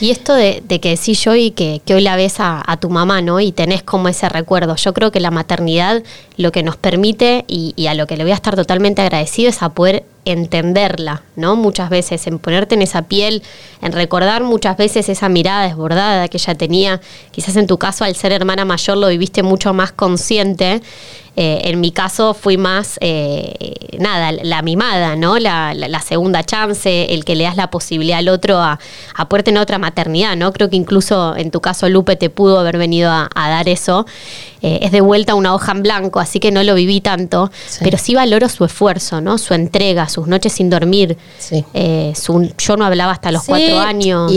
[0.00, 3.38] Y esto de, que decís yo y que, hoy la ves a, tu mamá, ¿no?
[3.38, 4.74] Y tenés como ese recuerdo.
[4.74, 6.02] Yo creo que la maternidad
[6.36, 9.50] lo que nos permite y, y, a lo que le voy a estar totalmente agradecido
[9.50, 11.56] es a poder entenderla, ¿no?
[11.56, 13.42] Muchas veces, en ponerte en esa piel,
[13.80, 17.00] en recordar muchas veces esa mirada desbordada que ella tenía.
[17.30, 20.82] Quizás en tu caso, al ser hermana mayor, lo viviste mucho más consciente.
[21.34, 25.38] Eh, en mi caso fui más, eh, nada, la mimada, ¿no?
[25.38, 25.72] La,
[26.04, 28.78] segunda chance, el que le das la posibilidad al otro a,
[29.14, 30.52] a poder tener otra maternidad, ¿no?
[30.52, 34.04] Creo que incluso en tu caso Lupe te pudo haber venido a, dar eso.
[34.60, 37.98] Eh, es de vuelta una hoja en blanco, así que no lo viví tanto, pero
[37.98, 39.38] sí valoro su esfuerzo, ¿no?
[39.38, 41.16] Su entrega, sus noches sin dormir.
[42.58, 44.32] Yo no hablaba hasta los cuatro años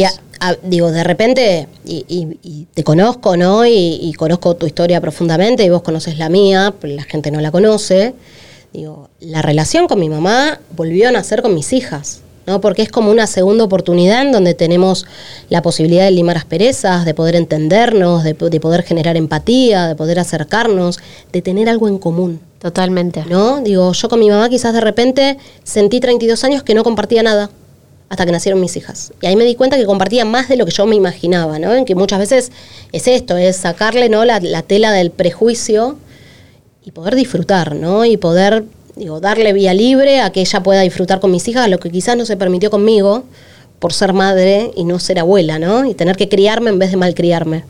[0.63, 3.65] digo, de repente, y, te conozco, ¿no?
[3.65, 7.51] Y, conozco tu historia profundamente y vos conoces la mía, pero la gente no la
[7.51, 8.13] conoce.
[8.73, 12.59] Digo, la relación con mi mamá volvió a nacer con mis hijas, ¿no?
[12.59, 15.05] Porque es como una segunda oportunidad en donde tenemos
[15.49, 20.19] la posibilidad de limar asperezas, de poder entendernos, de, de poder generar empatía, de poder
[20.19, 20.99] acercarnos,
[21.31, 22.41] de tener algo en común.
[22.65, 23.23] Totalmente.
[23.29, 23.61] ¿No?
[23.61, 27.51] Digo, yo con mi mamá quizás de repente sentí 32 años que no compartía nada
[28.09, 29.13] hasta que nacieron mis hijas.
[29.21, 31.75] Y ahí me di cuenta que compartía más de lo que yo me imaginaba, ¿no?
[31.75, 32.51] En que muchas veces
[32.91, 34.25] es esto, es sacarle ¿no?
[34.25, 35.97] la, tela del prejuicio
[36.83, 38.03] y poder disfrutar, ¿no?
[38.03, 41.77] Y poder, digo, darle vía libre a que ella pueda disfrutar con mis hijas, lo
[41.77, 43.25] que quizás no se permitió conmigo
[43.77, 45.85] por ser madre y no ser abuela, ¿no?
[45.85, 47.63] Y tener que criarme en vez de malcriarme.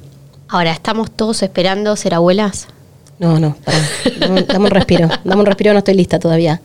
[0.47, 2.69] Ahora, ¿estamos todos esperando ser abuelas?
[3.17, 3.55] No, no,
[4.19, 6.61] Dame, un respiro, dame un respiro, no estoy lista todavía.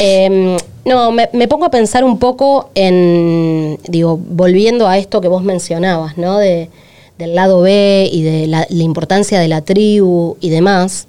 [0.00, 5.42] Em, no, me, pongo a pensar un poco en, digo, volviendo a esto que vos
[5.42, 6.38] mencionabas, ¿no?
[6.38, 6.70] De,
[7.18, 11.08] del lado B y de la, importancia de la tribu y demás.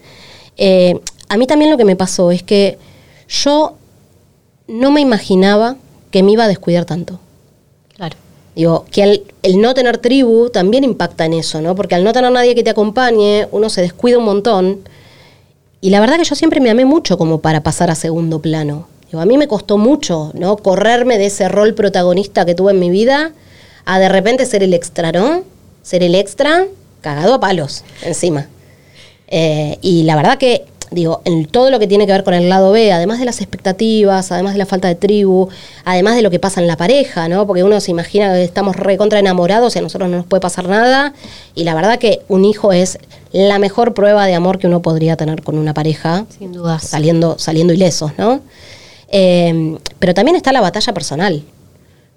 [0.58, 1.00] Eh,
[1.30, 2.78] a mí también lo que me pasó es que
[3.28, 3.76] yo
[4.68, 5.78] no me imaginaba
[6.12, 7.20] que me iba a descuidar tanto.
[8.58, 11.76] Digo, que el, no tener tribu también impacta en eso, ¿no?
[11.76, 14.80] Porque al no tener nadie que te acompañe, uno se descuida un montón.
[15.80, 18.88] Y la verdad que yo siempre me amé mucho como para pasar a segundo plano
[19.14, 20.58] a mí me costó mucho, ¿no?
[20.58, 23.32] Correrme de ese rol protagonista que tuve en mi vida
[23.86, 25.44] a de repente ser el extra, ¿no?
[25.82, 26.66] Ser el extra
[27.02, 28.48] cagado a palos encima.
[29.30, 32.50] Eh, y la verdad que digo, en todo lo que tiene que ver con el
[32.50, 35.50] lado B, además de las expectativas, además de la falta de tribu,
[35.86, 37.46] además de lo que pasa en la pareja, ¿no?
[37.46, 40.68] Porque uno se imagina que estamos recontra enamorados y a nosotros no nos puede pasar
[40.68, 41.14] nada.
[41.56, 43.00] Y la verdad que un hijo es
[43.32, 46.26] la mejor prueba de amor que uno podría tener con una pareja.
[46.38, 46.80] Sin duda.
[46.80, 48.42] Saliendo, saliendo ilesos, ¿no?
[49.10, 51.44] Eh, pero también está la batalla personal.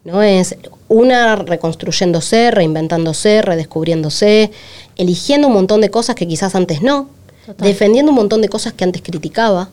[0.04, 0.22] ¿no?
[0.22, 0.56] Es
[0.88, 4.50] una reconstruyéndose, reinventándose, redescubriéndose,
[4.96, 7.08] eligiendo un montón de cosas que quizás antes no,
[7.58, 9.68] defendiendo un montón de cosas que antes criticaba.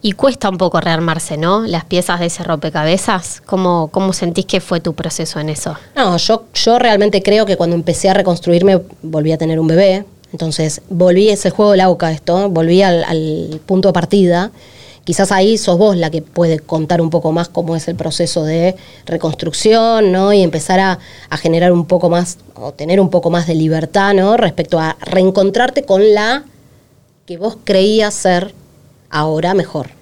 [0.00, 1.66] Y cuesta un poco rearmarse, ¿no?
[1.66, 3.42] Las piezas de ese rompecabezas.
[3.44, 5.76] ¿Cómo, ¿Cómo sentís que fue tu proceso en eso?
[5.96, 10.04] No, yo, yo realmente creo que cuando empecé a reconstruirme volví a tener un bebé.
[10.32, 14.52] Entonces volví, ese juego de la boca esto, volví al, al punto de partida
[15.08, 18.44] quizás ahí sos vos la que puede contar un poco más cómo es el proceso
[18.44, 20.34] de reconstrucción, ¿no?
[20.34, 20.98] Y empezar a,
[21.38, 24.36] generar un poco más, o tener un poco más de libertad, ¿no?
[24.36, 26.44] Respecto a reencontrarte con la
[27.24, 28.52] que vos creías ser
[29.08, 29.97] ahora mejor.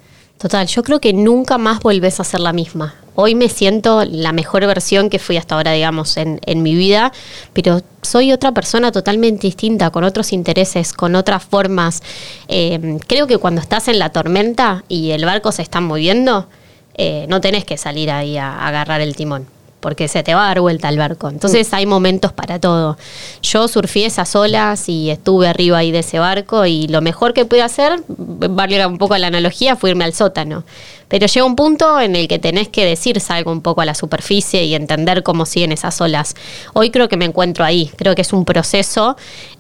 [0.47, 4.31] Total, yo creo que nunca más volvés a ser la misma hoy me siento la
[4.33, 7.13] mejor versión que fui hasta ahora, digamos, en, mi vida,
[7.53, 12.03] pero soy otra persona totalmente distinta, con otros intereses, con otras formas.
[12.47, 16.47] Eh, creo que cuando estás en la tormenta y el barco se está moviendo,
[16.95, 20.49] eh, no tenés que salir ahí a agarrar el timón porque se te va a
[20.49, 21.29] dar vuelta el barco.
[21.29, 22.97] Entonces hay momentos para todo.
[23.43, 27.45] Yo surfé esas olas y estuve arriba ahí de ese barco y lo mejor que
[27.45, 30.65] pude hacer, valga un poco la analogía, fue irme al sótano.
[31.09, 33.95] Pero llega un punto en el que tenés que decir salgo un poco a la
[33.95, 36.35] superficie y entender cómo siguen esas olas.
[36.73, 39.17] Hoy creo que me encuentro ahí, creo que es un proceso,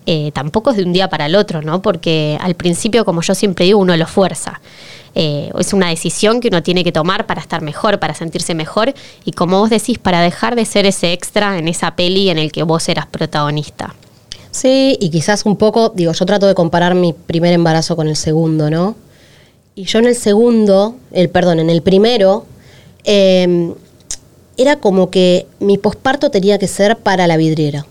[0.06, 1.82] eh, tampoco es de un día para el otro, ¿no?
[1.82, 4.60] Porque al principio, como yo siempre digo, uno lo fuerza.
[5.18, 8.92] Eh, es una decisión que uno tiene que tomar para estar mejor, para sentirse mejor
[9.24, 12.52] y como vos decís, para dejar de ser ese extra en esa peli en el
[12.52, 13.94] que vos eras protagonista.
[14.50, 18.16] Sí, y quizás un poco, digo, yo trato de comparar mi primer embarazo con el
[18.16, 18.94] segundo, ¿no?
[19.74, 22.44] Y yo en el segundo, el perdón, en el primero,
[23.04, 23.72] em,
[24.58, 27.86] era como que mi posparto tenía que ser para la vidriera.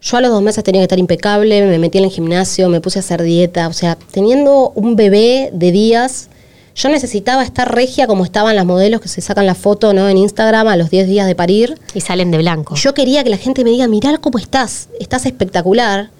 [0.00, 2.80] Yo a los dos meses tenía que estar impecable, me metí en el gimnasio, me
[2.80, 6.30] puse a hacer dieta, o sea, teniendo un bebé de días
[6.76, 10.08] yo necesitaba estar regia como estaban las modelos que se sacan la foto ¿no?
[10.10, 11.78] en Instagram a los 10 días de parir.
[11.94, 12.74] Y salen de blanco.
[12.74, 16.10] yo quería que la gente me diga, mirá cómo estás, estás espectacular.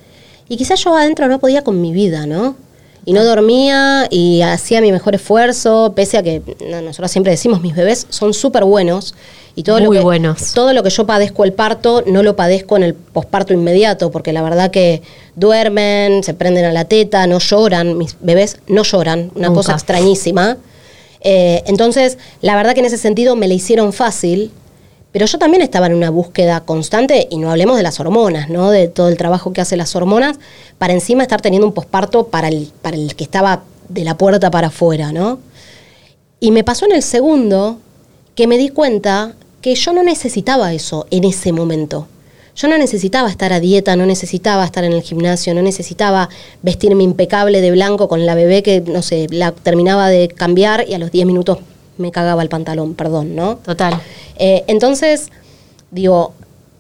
[0.49, 2.57] Y quizás yo adentro no podía con mi vida, ¿no?
[3.05, 6.43] Y no dormía y hacía mi mejor esfuerzo, pese a que
[6.83, 9.15] nosotros siempre decimos, mis bebés son súper buenos
[9.59, 10.53] y todo lo que, buenos.
[10.53, 14.35] Todo lo que yo padezco el parto, no lo padezco en el posparto inmediato, porque
[14.35, 15.01] la verdad que
[15.35, 20.59] duermen, se prenden a la teta, no lloran, mis bebés no lloran, una cosa extrañísima.
[21.23, 24.51] Eh, entonces, la verdad que en ese sentido me la hicieron fácil,
[25.11, 28.71] pero yo también estaba en una búsqueda constante, y no hablemos de las hormonas, ¿no?
[28.71, 30.39] De todo el trabajo que hacen las hormonas,
[30.77, 34.51] para encima estar teniendo un posparto para el, para el que estaba de la puerta
[34.51, 35.39] para afuera, ¿no?
[36.41, 37.79] Y me pasó en el segundo
[38.35, 39.35] que me di cuenta
[39.67, 42.07] que yo no necesitaba eso en ese momento.
[42.55, 46.29] Yo no necesitaba estar a dieta, no necesitaba estar en el gimnasio, no necesitaba
[46.63, 50.95] vestirme impecable de blanco con la bebé que, no sé, la terminaba de cambiar y
[50.95, 51.59] a los 10 minutos
[51.99, 53.57] me cagaba el pantalón, perdón, ¿no?
[53.57, 54.01] Total.
[54.39, 55.31] Eh, entonces,
[55.91, 56.33] digo,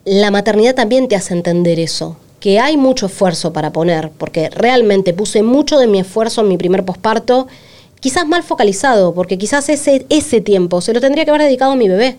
[0.04, 5.12] la maternidad también te hace entender eso, que hay mucho esfuerzo para poner, porque realmente
[5.12, 7.48] puse mucho de mi esfuerzo en mi primer posparto,
[7.98, 11.76] quizás mal focalizado, porque quizás ese, ese tiempo se lo tendría que haber dedicado a
[11.76, 12.18] mi bebé.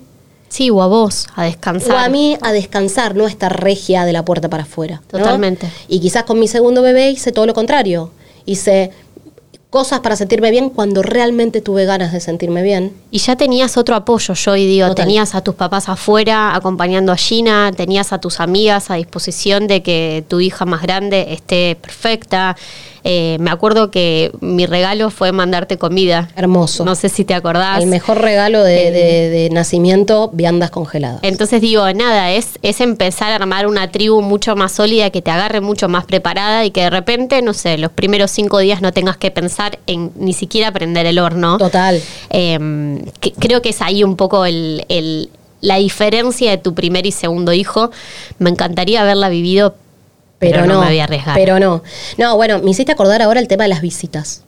[0.50, 1.96] Sí, o a vos, a descansar.
[1.96, 5.02] O a mí a descansar, no a estar regia de la puerta para afuera.
[5.08, 5.70] Totalmente.
[5.88, 8.12] Y quizás con mi segundo bebé hice todo lo contrario.
[8.46, 8.92] Hice
[9.70, 12.94] cosas para sentirme bien cuando realmente tuve ganas de sentirme bien.
[13.12, 17.18] Y ya tenías otro apoyo, yo y digo, tenías a tus papás afuera acompañando a
[17.18, 22.56] Gina, tenías a tus amigas a disposición de que tu hija más grande esté perfecta.
[23.10, 26.30] Eh, me acuerdo que mi regalo fue mandarte comida.
[26.36, 26.84] Hermoso.
[26.84, 27.82] No sé si te acordás.
[27.82, 31.20] El mejor regalo de, nacimiento, viandas congeladas.
[31.24, 35.32] Entonces digo, nada, es, es empezar a armar una tribu mucho más sólida, que te
[35.32, 38.92] agarre mucho más preparada y que de repente, no sé, los primeros cinco días no
[38.92, 39.57] tengas que pensar
[39.88, 41.58] en ni siquiera prender el horno.
[41.58, 42.02] Total.
[42.30, 43.04] Em,
[43.40, 44.46] creo que es ahí un poco
[45.62, 47.92] la diferencia de tu primer y segundo hijo.
[48.40, 49.76] Me encantaría haberla vivido
[50.40, 51.36] pero, no, me voy a arriesgar.
[51.36, 51.84] Pero no.
[52.18, 54.44] No, bueno, me hiciste acordar ahora el tema de las visitas.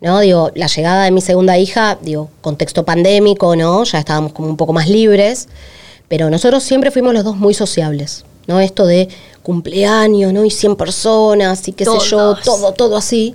[0.00, 0.18] ¿No?
[0.20, 3.84] Digo, la llegada de mi segunda hija, digo, contexto pandémico, ¿no?
[3.84, 5.46] Ya estábamos como un poco más libres,
[6.08, 8.60] pero nosotros siempre fuimos los dos muy sociables, ¿no?
[8.60, 9.10] Esto de
[9.42, 10.46] cumpleaños, ¿no?
[10.46, 13.34] Y 100 personas y qué sé yo, todo, todo así.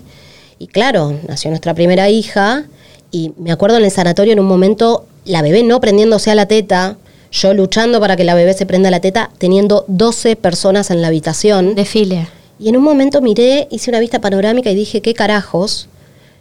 [0.60, 2.66] Y claro, nació nuestra primera hija
[3.12, 6.48] y me acuerdo en el sanatorio en un momento, la bebé no prendiéndose a la
[6.48, 6.98] teta,
[7.32, 11.08] yo luchando para que la bebé se prenda la teta, teniendo 12 personas en la
[11.08, 11.76] habitación.
[11.76, 12.28] Desfile.
[12.60, 15.90] Y en un momento miré, hice una vista panorámica y dije, ¿qué carajos?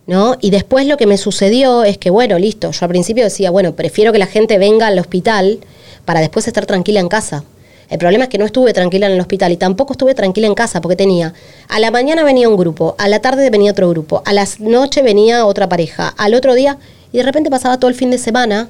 [0.06, 0.36] ¿No?
[0.40, 3.74] Y después lo que me sucedió es que, bueno, listo, yo al principio decía, bueno,
[3.74, 5.58] prefiero que la gente venga al hospital
[6.04, 7.42] para después estar tranquila en casa.
[7.88, 10.54] El problema es que no estuve tranquila en el hospital y tampoco estuve tranquila en
[10.54, 11.34] casa porque tenía,
[11.68, 15.02] a la mañana venía un grupo, a la tarde venía otro grupo, a la noche
[15.02, 16.78] venía otra pareja, al otro día,
[17.12, 18.68] y de repente pasaba todo el fin de semana,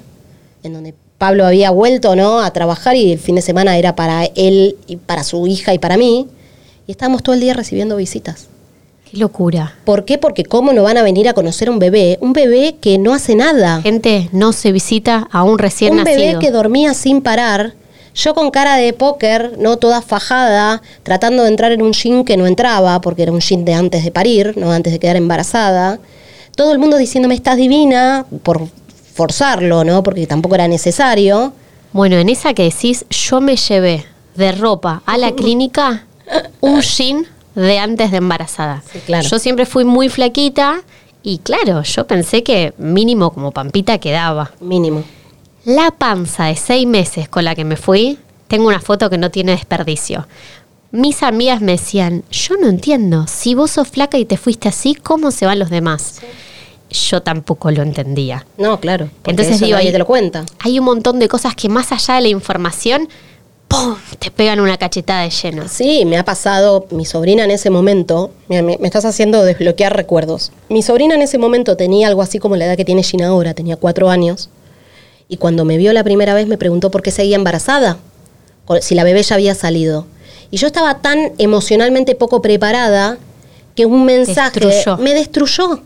[0.63, 2.41] en donde Pablo había vuelto ¿no?
[2.41, 5.79] a trabajar y el fin de semana era para él y para su hija y
[5.79, 6.27] para mí,
[6.87, 8.47] y estábamos todo el día recibiendo visitas.
[9.09, 9.75] Qué locura.
[9.85, 10.17] ¿Por qué?
[10.17, 13.35] Porque cómo no van a venir a conocer un bebé, un bebé que no hace
[13.35, 13.81] nada.
[13.81, 16.19] Gente no se visita a un recién un nacido.
[16.19, 17.73] bebé que dormía sin parar,
[18.15, 22.37] yo con cara de póker, no toda fajada, tratando de entrar en un jean que
[22.37, 25.99] no entraba, porque era un jean de antes de parir, no antes de quedar embarazada.
[26.55, 28.61] Todo el mundo diciéndome estás divina, por
[29.13, 30.01] forzarlo, ¿no?
[30.01, 31.53] Porque tampoco era necesario.
[31.91, 36.05] Bueno, en esa que decís, yo me llevé de ropa a la clínica
[36.61, 38.81] un jean de antes de embarazada.
[38.91, 39.27] Sí, claro.
[39.27, 40.81] Yo siempre fui muy flaquita
[41.21, 44.51] y claro, yo pensé que mínimo como pampita quedaba.
[44.61, 45.03] Mínimo.
[45.65, 49.31] La panza de seis meses con la que me fui, tengo una foto que no
[49.31, 50.27] tiene desperdicio.
[50.91, 54.95] Mis amigas me decían, yo no entiendo, si vos sos flaca y te fuiste así,
[54.95, 56.19] ¿cómo se van los demás?
[56.89, 58.45] Yo tampoco lo entendía.
[58.57, 59.09] No, claro.
[59.25, 60.45] Entonces digo, ahí- te lo cuenta.
[60.59, 63.09] Hay un montón de cosas que más allá de la información,
[63.67, 63.95] ¡pum!
[64.19, 65.67] te pegan una cachetada de lleno.
[65.67, 69.97] Sí, me ha pasado, mi sobrina en ese momento, mira, me, me estás haciendo desbloquear
[69.97, 70.51] recuerdos.
[70.69, 73.53] Mi sobrina en ese momento tenía algo así como la edad que tiene Gina ahora,
[73.55, 74.49] tenía cuatro años,
[75.27, 77.97] y cuando me vio la primera vez me preguntó por qué seguía embarazada,
[78.81, 80.07] si la bebé ya había salido.
[80.51, 83.17] Y yo estaba tan emocionalmente poco preparada
[83.75, 84.97] que un mensaje Destruyó.
[84.97, 85.81] me destruyó.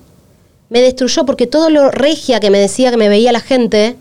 [0.70, 3.96] Me destruyó porque todo lo regia que me decía que me veía la gente,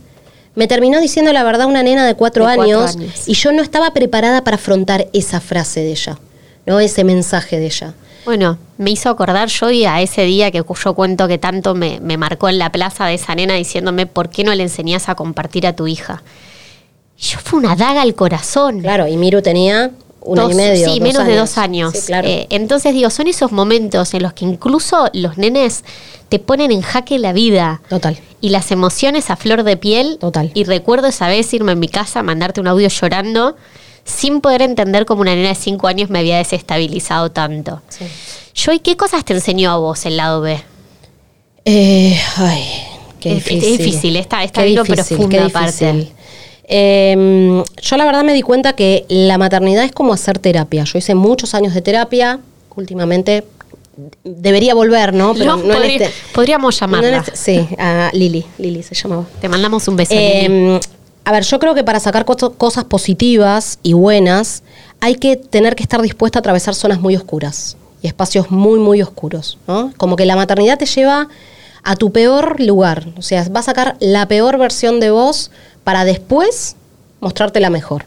[0.55, 3.23] me terminó diciendo la verdad una nena de cuatro, De cuatro años, años.
[3.27, 6.19] y yo no estaba preparada para afrontar esa frase de ella,
[6.67, 6.79] ¿no?
[6.81, 7.95] Ese mensaje de ella.
[8.25, 12.01] Bueno, me hizo acordar yo y a ese día que yo cuento que tanto me,
[12.01, 15.15] me marcó en la plaza de esa nena diciéndome por qué no le enseñás a
[15.15, 16.23] compartir a tu hija.
[17.19, 18.81] Y yo fue una daga al corazón.
[18.81, 20.87] Claro, y Miru tenía un año y medio.
[20.87, 21.93] Sí, dos menos de dos años.
[21.95, 22.29] Sí, claro.
[22.29, 25.85] Eh, entonces digo, son esos momentos en los que incluso los nenes
[26.29, 27.81] te ponen en jaque la vida.
[27.89, 28.19] Total.
[28.41, 30.19] Y las emociones a flor de piel.
[30.21, 30.51] Total.
[30.55, 33.57] Y recuerdo esa vez irme a mi casa, mandarte un audio llorando,
[34.09, 37.83] sin poder entender cómo una nena de cinco años me había desestabilizado tanto.
[37.89, 38.05] Sí.
[38.55, 40.61] Yo, ¿y qué cosas te enseñó a vos el lado B?
[41.65, 42.65] Eh, ay,
[43.21, 43.79] qué Es- es difícil.
[43.79, 45.93] difícil, Qué vino difícil, profunda qué aparte.
[45.93, 46.15] difícil.
[46.71, 50.85] Eh, yo la verdad me di cuenta que la maternidad es como hacer terapia.
[50.85, 52.41] Yo hice muchos años de terapia,
[52.77, 53.45] últimamente
[54.25, 55.35] debería volver, ¿no?
[55.35, 57.17] Pero No, podría- este- podríamos no llamarla.
[57.19, 59.25] este- sí, a Lili, Lili se llamaba.
[59.41, 60.15] Te mandamos un beso.
[60.15, 60.79] Eh,
[61.29, 64.63] a ver, yo creo que para sacar cosas positivas y buenas
[64.99, 69.03] hay que tener que estar dispuesta a atravesar zonas muy oscuras y espacios muy, muy
[69.03, 69.59] oscuros.
[69.67, 69.93] ¿no?
[69.99, 71.29] Como que la maternidad te lleva
[71.85, 73.09] a tu peor lugar.
[73.19, 75.51] O sea, va a sacar la peor versión de vos
[75.85, 76.77] para después
[77.21, 78.07] mostrarte la mejor.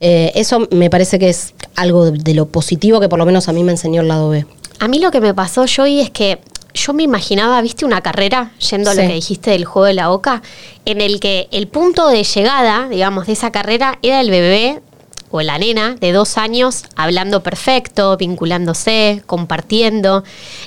[0.00, 3.50] Eh, eso me parece que es algo de, de lo positivo que por lo menos
[3.50, 4.46] a mí me enseñó el lado B.
[4.78, 6.38] A mí lo que me pasó, Joey, es que
[6.76, 10.08] yo me imaginaba, viste, una carrera, yendo a lo que dijiste del juego de la
[10.08, 10.42] boca,
[10.84, 14.80] en el que el punto de llegada, digamos, de esa carrera era el bebé
[15.30, 20.22] o la nena de dos años hablando perfecto, vinculándose, compartiendo.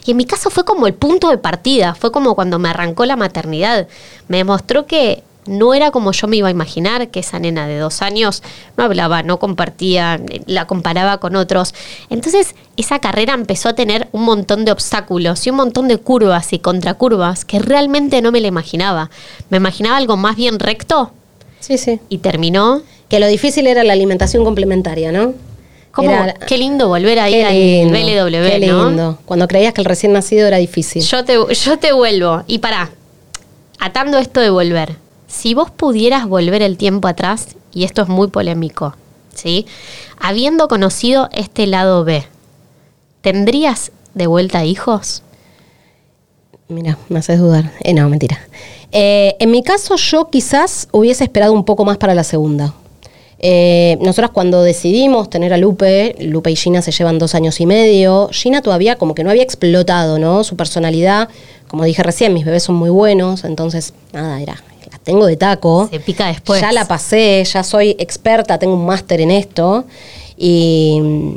[0.06, 3.06] Y en mi caso fue como el punto de partida, fue como cuando me arrancó
[3.06, 3.88] la maternidad.
[4.28, 7.78] Me demostró que no era como yo me iba a imaginar, que esa nena de
[7.78, 8.42] dos años
[8.78, 11.74] no hablaba, no compartía, la comparaba con otros.
[12.10, 16.54] Entonces esa carrera empezó a tener un montón de obstáculos y un montón de curvas
[16.54, 19.10] y contracurvas que realmente no me la imaginaba.
[19.50, 21.12] Me imaginaba algo más bien recto
[21.60, 22.00] Sí, sí.
[22.10, 22.82] y terminó.
[23.10, 25.34] Que lo difícil era la alimentación complementaria, ¿no?
[25.92, 28.88] Como, Era- qué lindo volver a ir al BLW, qué ¿no?
[28.90, 29.18] lindo.
[29.26, 31.02] Cuando creías que el recién nacido era difícil.
[31.02, 32.44] Yo te, yo te vuelvo.
[32.46, 32.92] Y pará,
[33.80, 34.96] atando esto de volver.
[35.30, 38.96] Si vos pudieras volver el tiempo atrás, y esto es muy polémico,
[39.34, 39.68] ¿sí?
[40.20, 42.26] Habiendo conocido este lado B,
[43.22, 45.22] ¿tendrías de vuelta hijos?
[46.68, 47.72] Mira, me haces dudar.
[47.84, 48.40] Eh, no, mentira.
[48.92, 52.74] Eh, en mi caso, yo quizás hubiese esperado un poco más para la segunda.
[53.38, 57.68] Eh, nosotras cuando decidimos tener a Lupe, Lupe y Gina se llevan dos años y
[57.68, 60.44] medio, Gina todavía como que no había explotado, ¿no?
[60.44, 61.30] Su personalidad,
[61.68, 64.62] como dije recién, mis bebés son muy buenos, entonces, nada, era,
[65.10, 65.88] tengo de taco.
[65.92, 66.62] Se pica después.
[66.62, 69.86] Ya la pasé, ya soy experta, tengo un máster en esto.
[70.38, 71.34] Y mm,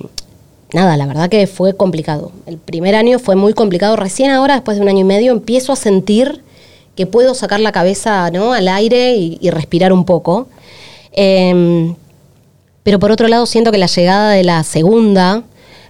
[0.75, 2.33] nada, la verdad que fue complicado.
[2.45, 3.97] El primer año fue muy complicado.
[3.97, 6.43] Recién ahora, después de un año y medio, empiezo a sentir
[6.97, 8.53] que puedo sacar la cabeza ¿no?
[8.53, 10.49] al aire y, y respirar un poco.
[11.13, 11.95] Em,
[12.83, 15.45] pero por otro lado, siento que la llegada de la segunda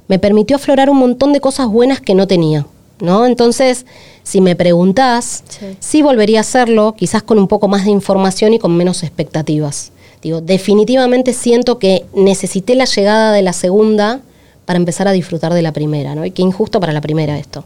[0.07, 2.65] me permitió aflorar un montón de cosas buenas que no tenía,
[3.03, 3.27] ¿no?
[3.27, 3.85] Entonces,
[4.23, 5.77] si me preguntás, Sí.
[5.81, 9.91] sí volvería a hacerlo, quizás con un poco más de información y con menos expectativas.
[10.23, 14.21] Digo, definitivamente siento que necesité la llegada de la segunda
[14.65, 16.25] para empezar a disfrutar de la primera, ¿no?
[16.25, 17.65] Y qué injusto para la primera esto.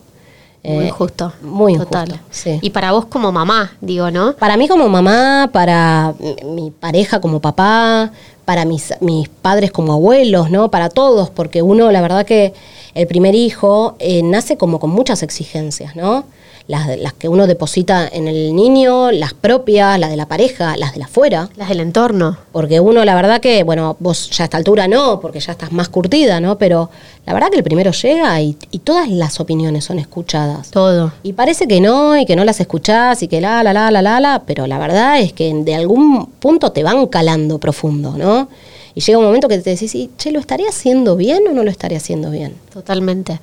[0.65, 1.33] Muy Eh, injusto.
[1.43, 1.99] Muy injusto,
[2.31, 2.59] sí.
[2.63, 4.35] Y para vos como mamá, digo, ¿no?
[4.37, 6.15] Para mí como mamá, para
[6.45, 8.11] mi pareja como papá,
[8.47, 10.71] para mis, mis padres como abuelos, ¿no?
[10.71, 12.55] Para todos, porque uno, la verdad que
[12.95, 16.25] el primer hijo eh, nace como con muchas exigencias, ¿no?
[16.69, 20.93] Las, las que uno deposita en el niño, las propias, las de la pareja, las
[20.95, 21.49] de la afuera.
[21.57, 22.37] Las del entorno.
[22.51, 25.71] Porque uno, la verdad que, bueno, vos ya a esta altura no, porque ya estás
[25.71, 26.59] más curtida, ¿no?
[26.59, 26.91] Pero
[27.25, 30.71] la verdad que el primero llega y, y todas las opiniones son escuchadas.
[30.71, 31.13] Todo.
[31.23, 34.03] Y parece que no, y que no las escuchás, y que la, la, la, la,
[34.03, 38.49] la, la, pero la verdad es que de algún punto te van calando profundo, ¿no?
[38.95, 41.63] Y llega un momento que te decís, "Y, che, ¿lo estaría haciendo bien o no
[41.63, 42.57] lo estaría haciendo bien?
[42.73, 43.39] Totalmente.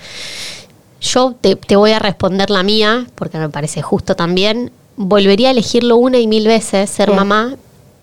[1.04, 4.72] Yo te, te voy a responder la mía, porque me parece justo también.
[4.95, 7.20] Volvería a elegirlo una y mil veces, ser Bien.
[7.20, 7.56] mamá,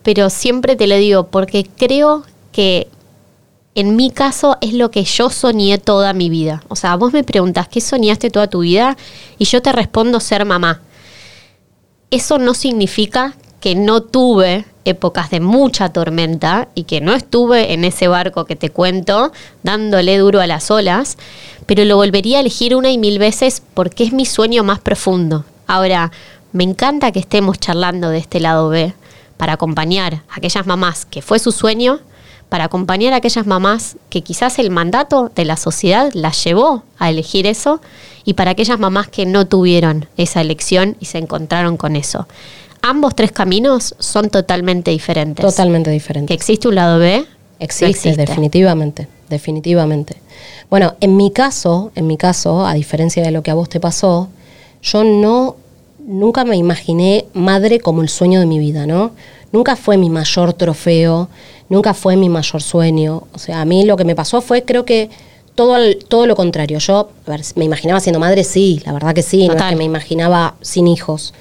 [0.02, 2.88] pero siempre te lo digo, porque creo que
[3.74, 6.62] en mi caso es lo que yo soñé toda mi vida.
[6.68, 8.96] O sea, vos me preguntas, ¿qué soñaste toda tu vida?
[9.38, 10.80] Y yo te respondo ser mamá.
[12.10, 17.84] Eso no significa que no tuve épocas de mucha tormenta y que no estuve en
[17.84, 19.32] ese barco que te cuento
[19.62, 21.18] dándole duro a las olas,
[21.70, 25.44] pero lo volvería a elegir una y mil veces porque es mi sueño más profundo.
[25.68, 26.10] Ahora,
[26.52, 28.92] me encanta que estemos charlando de este lado B
[29.36, 32.00] para acompañar a aquellas mamás que fue su sueño,
[32.48, 37.08] para acompañar a aquellas mamás que quizás el mandato de la sociedad las llevó a
[37.08, 37.80] elegir eso
[38.24, 42.26] y para aquellas mamás que no tuvieron esa elección y se encontraron con eso.
[42.82, 45.46] Ambos tres caminos son totalmente diferentes.
[45.46, 46.26] Totalmente diferente.
[46.26, 47.20] Que existe un lado B.
[47.20, 47.26] no
[47.60, 50.16] Existe, definitivamente, definitivamente.
[50.68, 53.80] Bueno, en mi caso, en mi caso, a diferencia de lo que a vos te
[53.80, 54.28] pasó,
[54.82, 55.56] yo no,
[56.06, 59.12] nunca me imaginé madre como el sueño de mi vida, ¿no?
[59.52, 61.28] Nunca fue mi mayor trofeo,
[61.68, 63.24] nunca fue mi mayor sueño.
[63.32, 65.08] O sea, a mí lo que me pasó fue, creo que
[65.54, 65.76] todo,
[66.08, 66.78] todo lo contrario.
[66.78, 69.70] Yo, a ver, me imaginaba siendo madre, sí, la verdad que sí, no es Total.
[69.70, 71.32] que me imaginaba sin hijos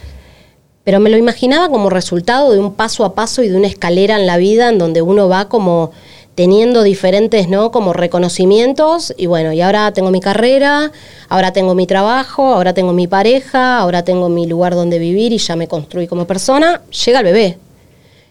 [0.90, 4.16] pero me lo imaginaba como resultado de un paso a paso y de una escalera
[4.16, 5.92] en la vida en donde uno va como
[6.40, 7.70] teniendo diferentes, ¿no?
[7.70, 10.90] Como reconocimientos y bueno, y ahora tengo mi carrera,
[11.28, 15.38] ahora tengo mi trabajo, ahora tengo mi pareja, ahora tengo mi lugar donde vivir y
[15.38, 17.58] ya me construí como persona, llega el bebé.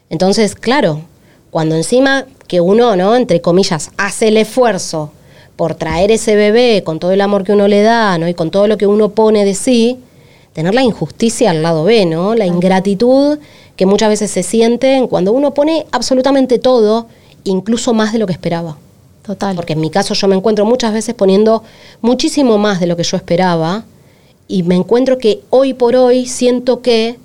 [0.09, 1.03] Entonces, claro,
[1.51, 3.15] cuando encima que uno, ¿no?
[3.15, 5.13] Entre comillas, hace el esfuerzo
[5.57, 8.27] por traer ese bebé con todo el amor que uno le da, ¿no?
[8.27, 9.99] Y con todo lo que uno pone de sí,
[10.55, 12.35] tener la injusticia al lado B, ¿no?
[12.35, 13.39] La ingratitud
[13.77, 17.07] que muchas veces se siente cuando uno pone absolutamente todo,
[17.45, 18.76] incluso más de lo que esperaba.
[19.22, 19.57] Total.
[19.57, 21.62] Porque en mi caso yo me encuentro muchas veces poniendo
[22.01, 23.84] muchísimo más de lo que yo esperaba
[24.49, 27.18] y me encuentro que hoy por hoy siento que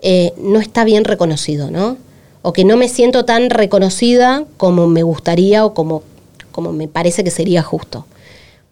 [0.00, 1.96] eh, no está bien reconocido, ¿no?
[2.42, 6.04] O que no me siento tan reconocida como me gustaría o como,
[6.52, 8.06] como me parece que sería justo.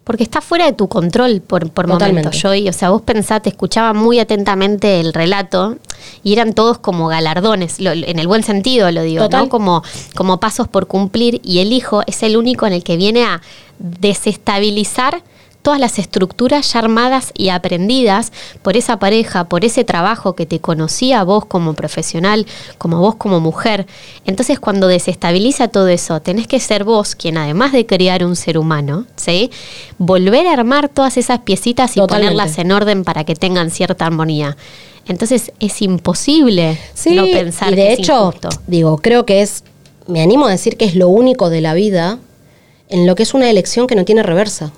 [0.07, 2.69] Porque está fuera de tu control por, por momentos, Joy.
[2.69, 5.75] O sea, vos pensate, escuchaba muy atentamente el relato
[6.23, 9.43] y eran todos como galardones, lo- en el buen sentido lo digo, Total.
[9.43, 9.49] ¿no?
[9.49, 9.83] Como,
[10.15, 13.41] como pasos por cumplir y el hijo es el único en el que viene a
[13.77, 15.21] desestabilizar
[15.67, 20.61] todas las estructuras ya armadas y aprendidas por esa pareja, por ese trabajo que te
[20.61, 22.45] conocía a vos como profesional,
[22.77, 23.85] como vos como mujer.
[24.25, 28.57] Entonces, cuando desestabiliza todo eso, tenés que ser vos quien, además de crear un ser
[28.57, 29.51] humano, ¿sí?
[29.97, 32.31] Volver a armar todas esas piecitas y Totalmente.
[32.33, 34.55] ponerlas en orden para que tengan cierta armonía.
[35.05, 38.47] Entonces, es imposible Sí, no pensar y de que es hecho, injusto.
[38.67, 39.65] digo, creo que es,
[40.07, 42.19] me animo a decir que es lo único de la vida
[42.87, 44.71] en lo que es una elección que no tiene reversa.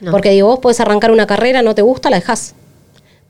[0.00, 0.10] No.
[0.12, 2.54] Porque digo, vos podés arrancar una carrera, no te gusta, la dejás.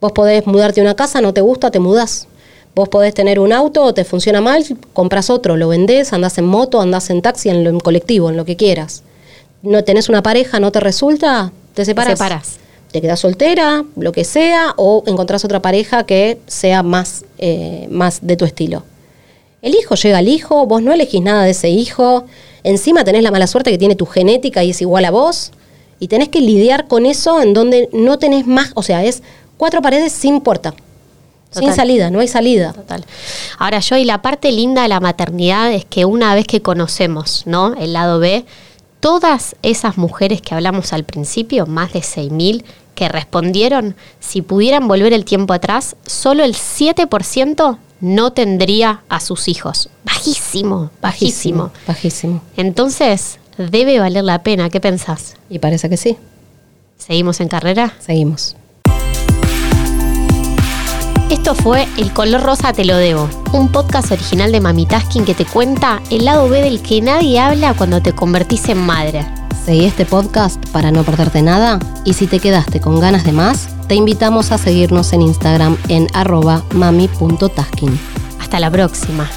[0.01, 2.27] Vos podés mudarte a una casa, no te gusta, te mudás.
[2.75, 6.81] Vos podés tener un auto, te funciona mal, compras otro, lo vendés, andás en moto,
[6.81, 9.03] andás en taxi, en, lo- en colectivo, en lo que quieras.
[9.63, 12.19] No tenés una pareja, no te resulta, te separás.
[12.19, 12.57] separás.
[12.93, 18.21] Te quedás soltera, lo que sea, o encontrás otra pareja que sea más, eh, más
[18.23, 18.85] de tu estilo.
[19.63, 22.25] El hijo llega al hijo, vos no elegís nada de ese hijo,
[22.65, 25.53] encima tenés la mala suerte que tiene tu genética y es igual a vos,
[26.01, 29.23] y tenés que lidiar con eso en donde no tenés más, o sea, es
[29.57, 30.75] cuatro paredes sin puerta,
[31.51, 32.73] sin salida, no hay salida.
[32.73, 33.05] Total.
[33.59, 37.43] Ahora, yo y la parte linda de la maternidad es que una vez que conocemos,
[37.45, 37.75] ¿no?
[37.75, 38.45] El lado B,
[39.01, 45.13] todas esas mujeres que hablamos al principio, más de 6.000 que respondieron, si pudieran volver
[45.13, 49.89] el tiempo atrás, solo el 7% no tendría a sus hijos.
[50.05, 51.73] Bajísimo, bajísimo.
[51.87, 52.43] Bajísimo.
[52.57, 54.71] Entonces, debe valer la pena.
[54.71, 55.37] ¿Qué pensás?
[55.49, 56.17] Y parece que sí.
[56.99, 57.95] ¿Seguimos en carrera?
[58.01, 58.57] Seguimos.
[61.31, 65.35] Esto fue El color rosa te lo debo, un podcast original de Mami Tasking que
[65.35, 69.25] te cuenta el lado B del que nadie habla cuando te convertís en madre.
[69.65, 73.69] Seguí este podcast para no perderte nada y si te quedaste con ganas de más,
[73.87, 77.99] te invitamos a seguirnos en Instagram en arroba mami.tasking.
[78.41, 79.31] Hasta la próxima.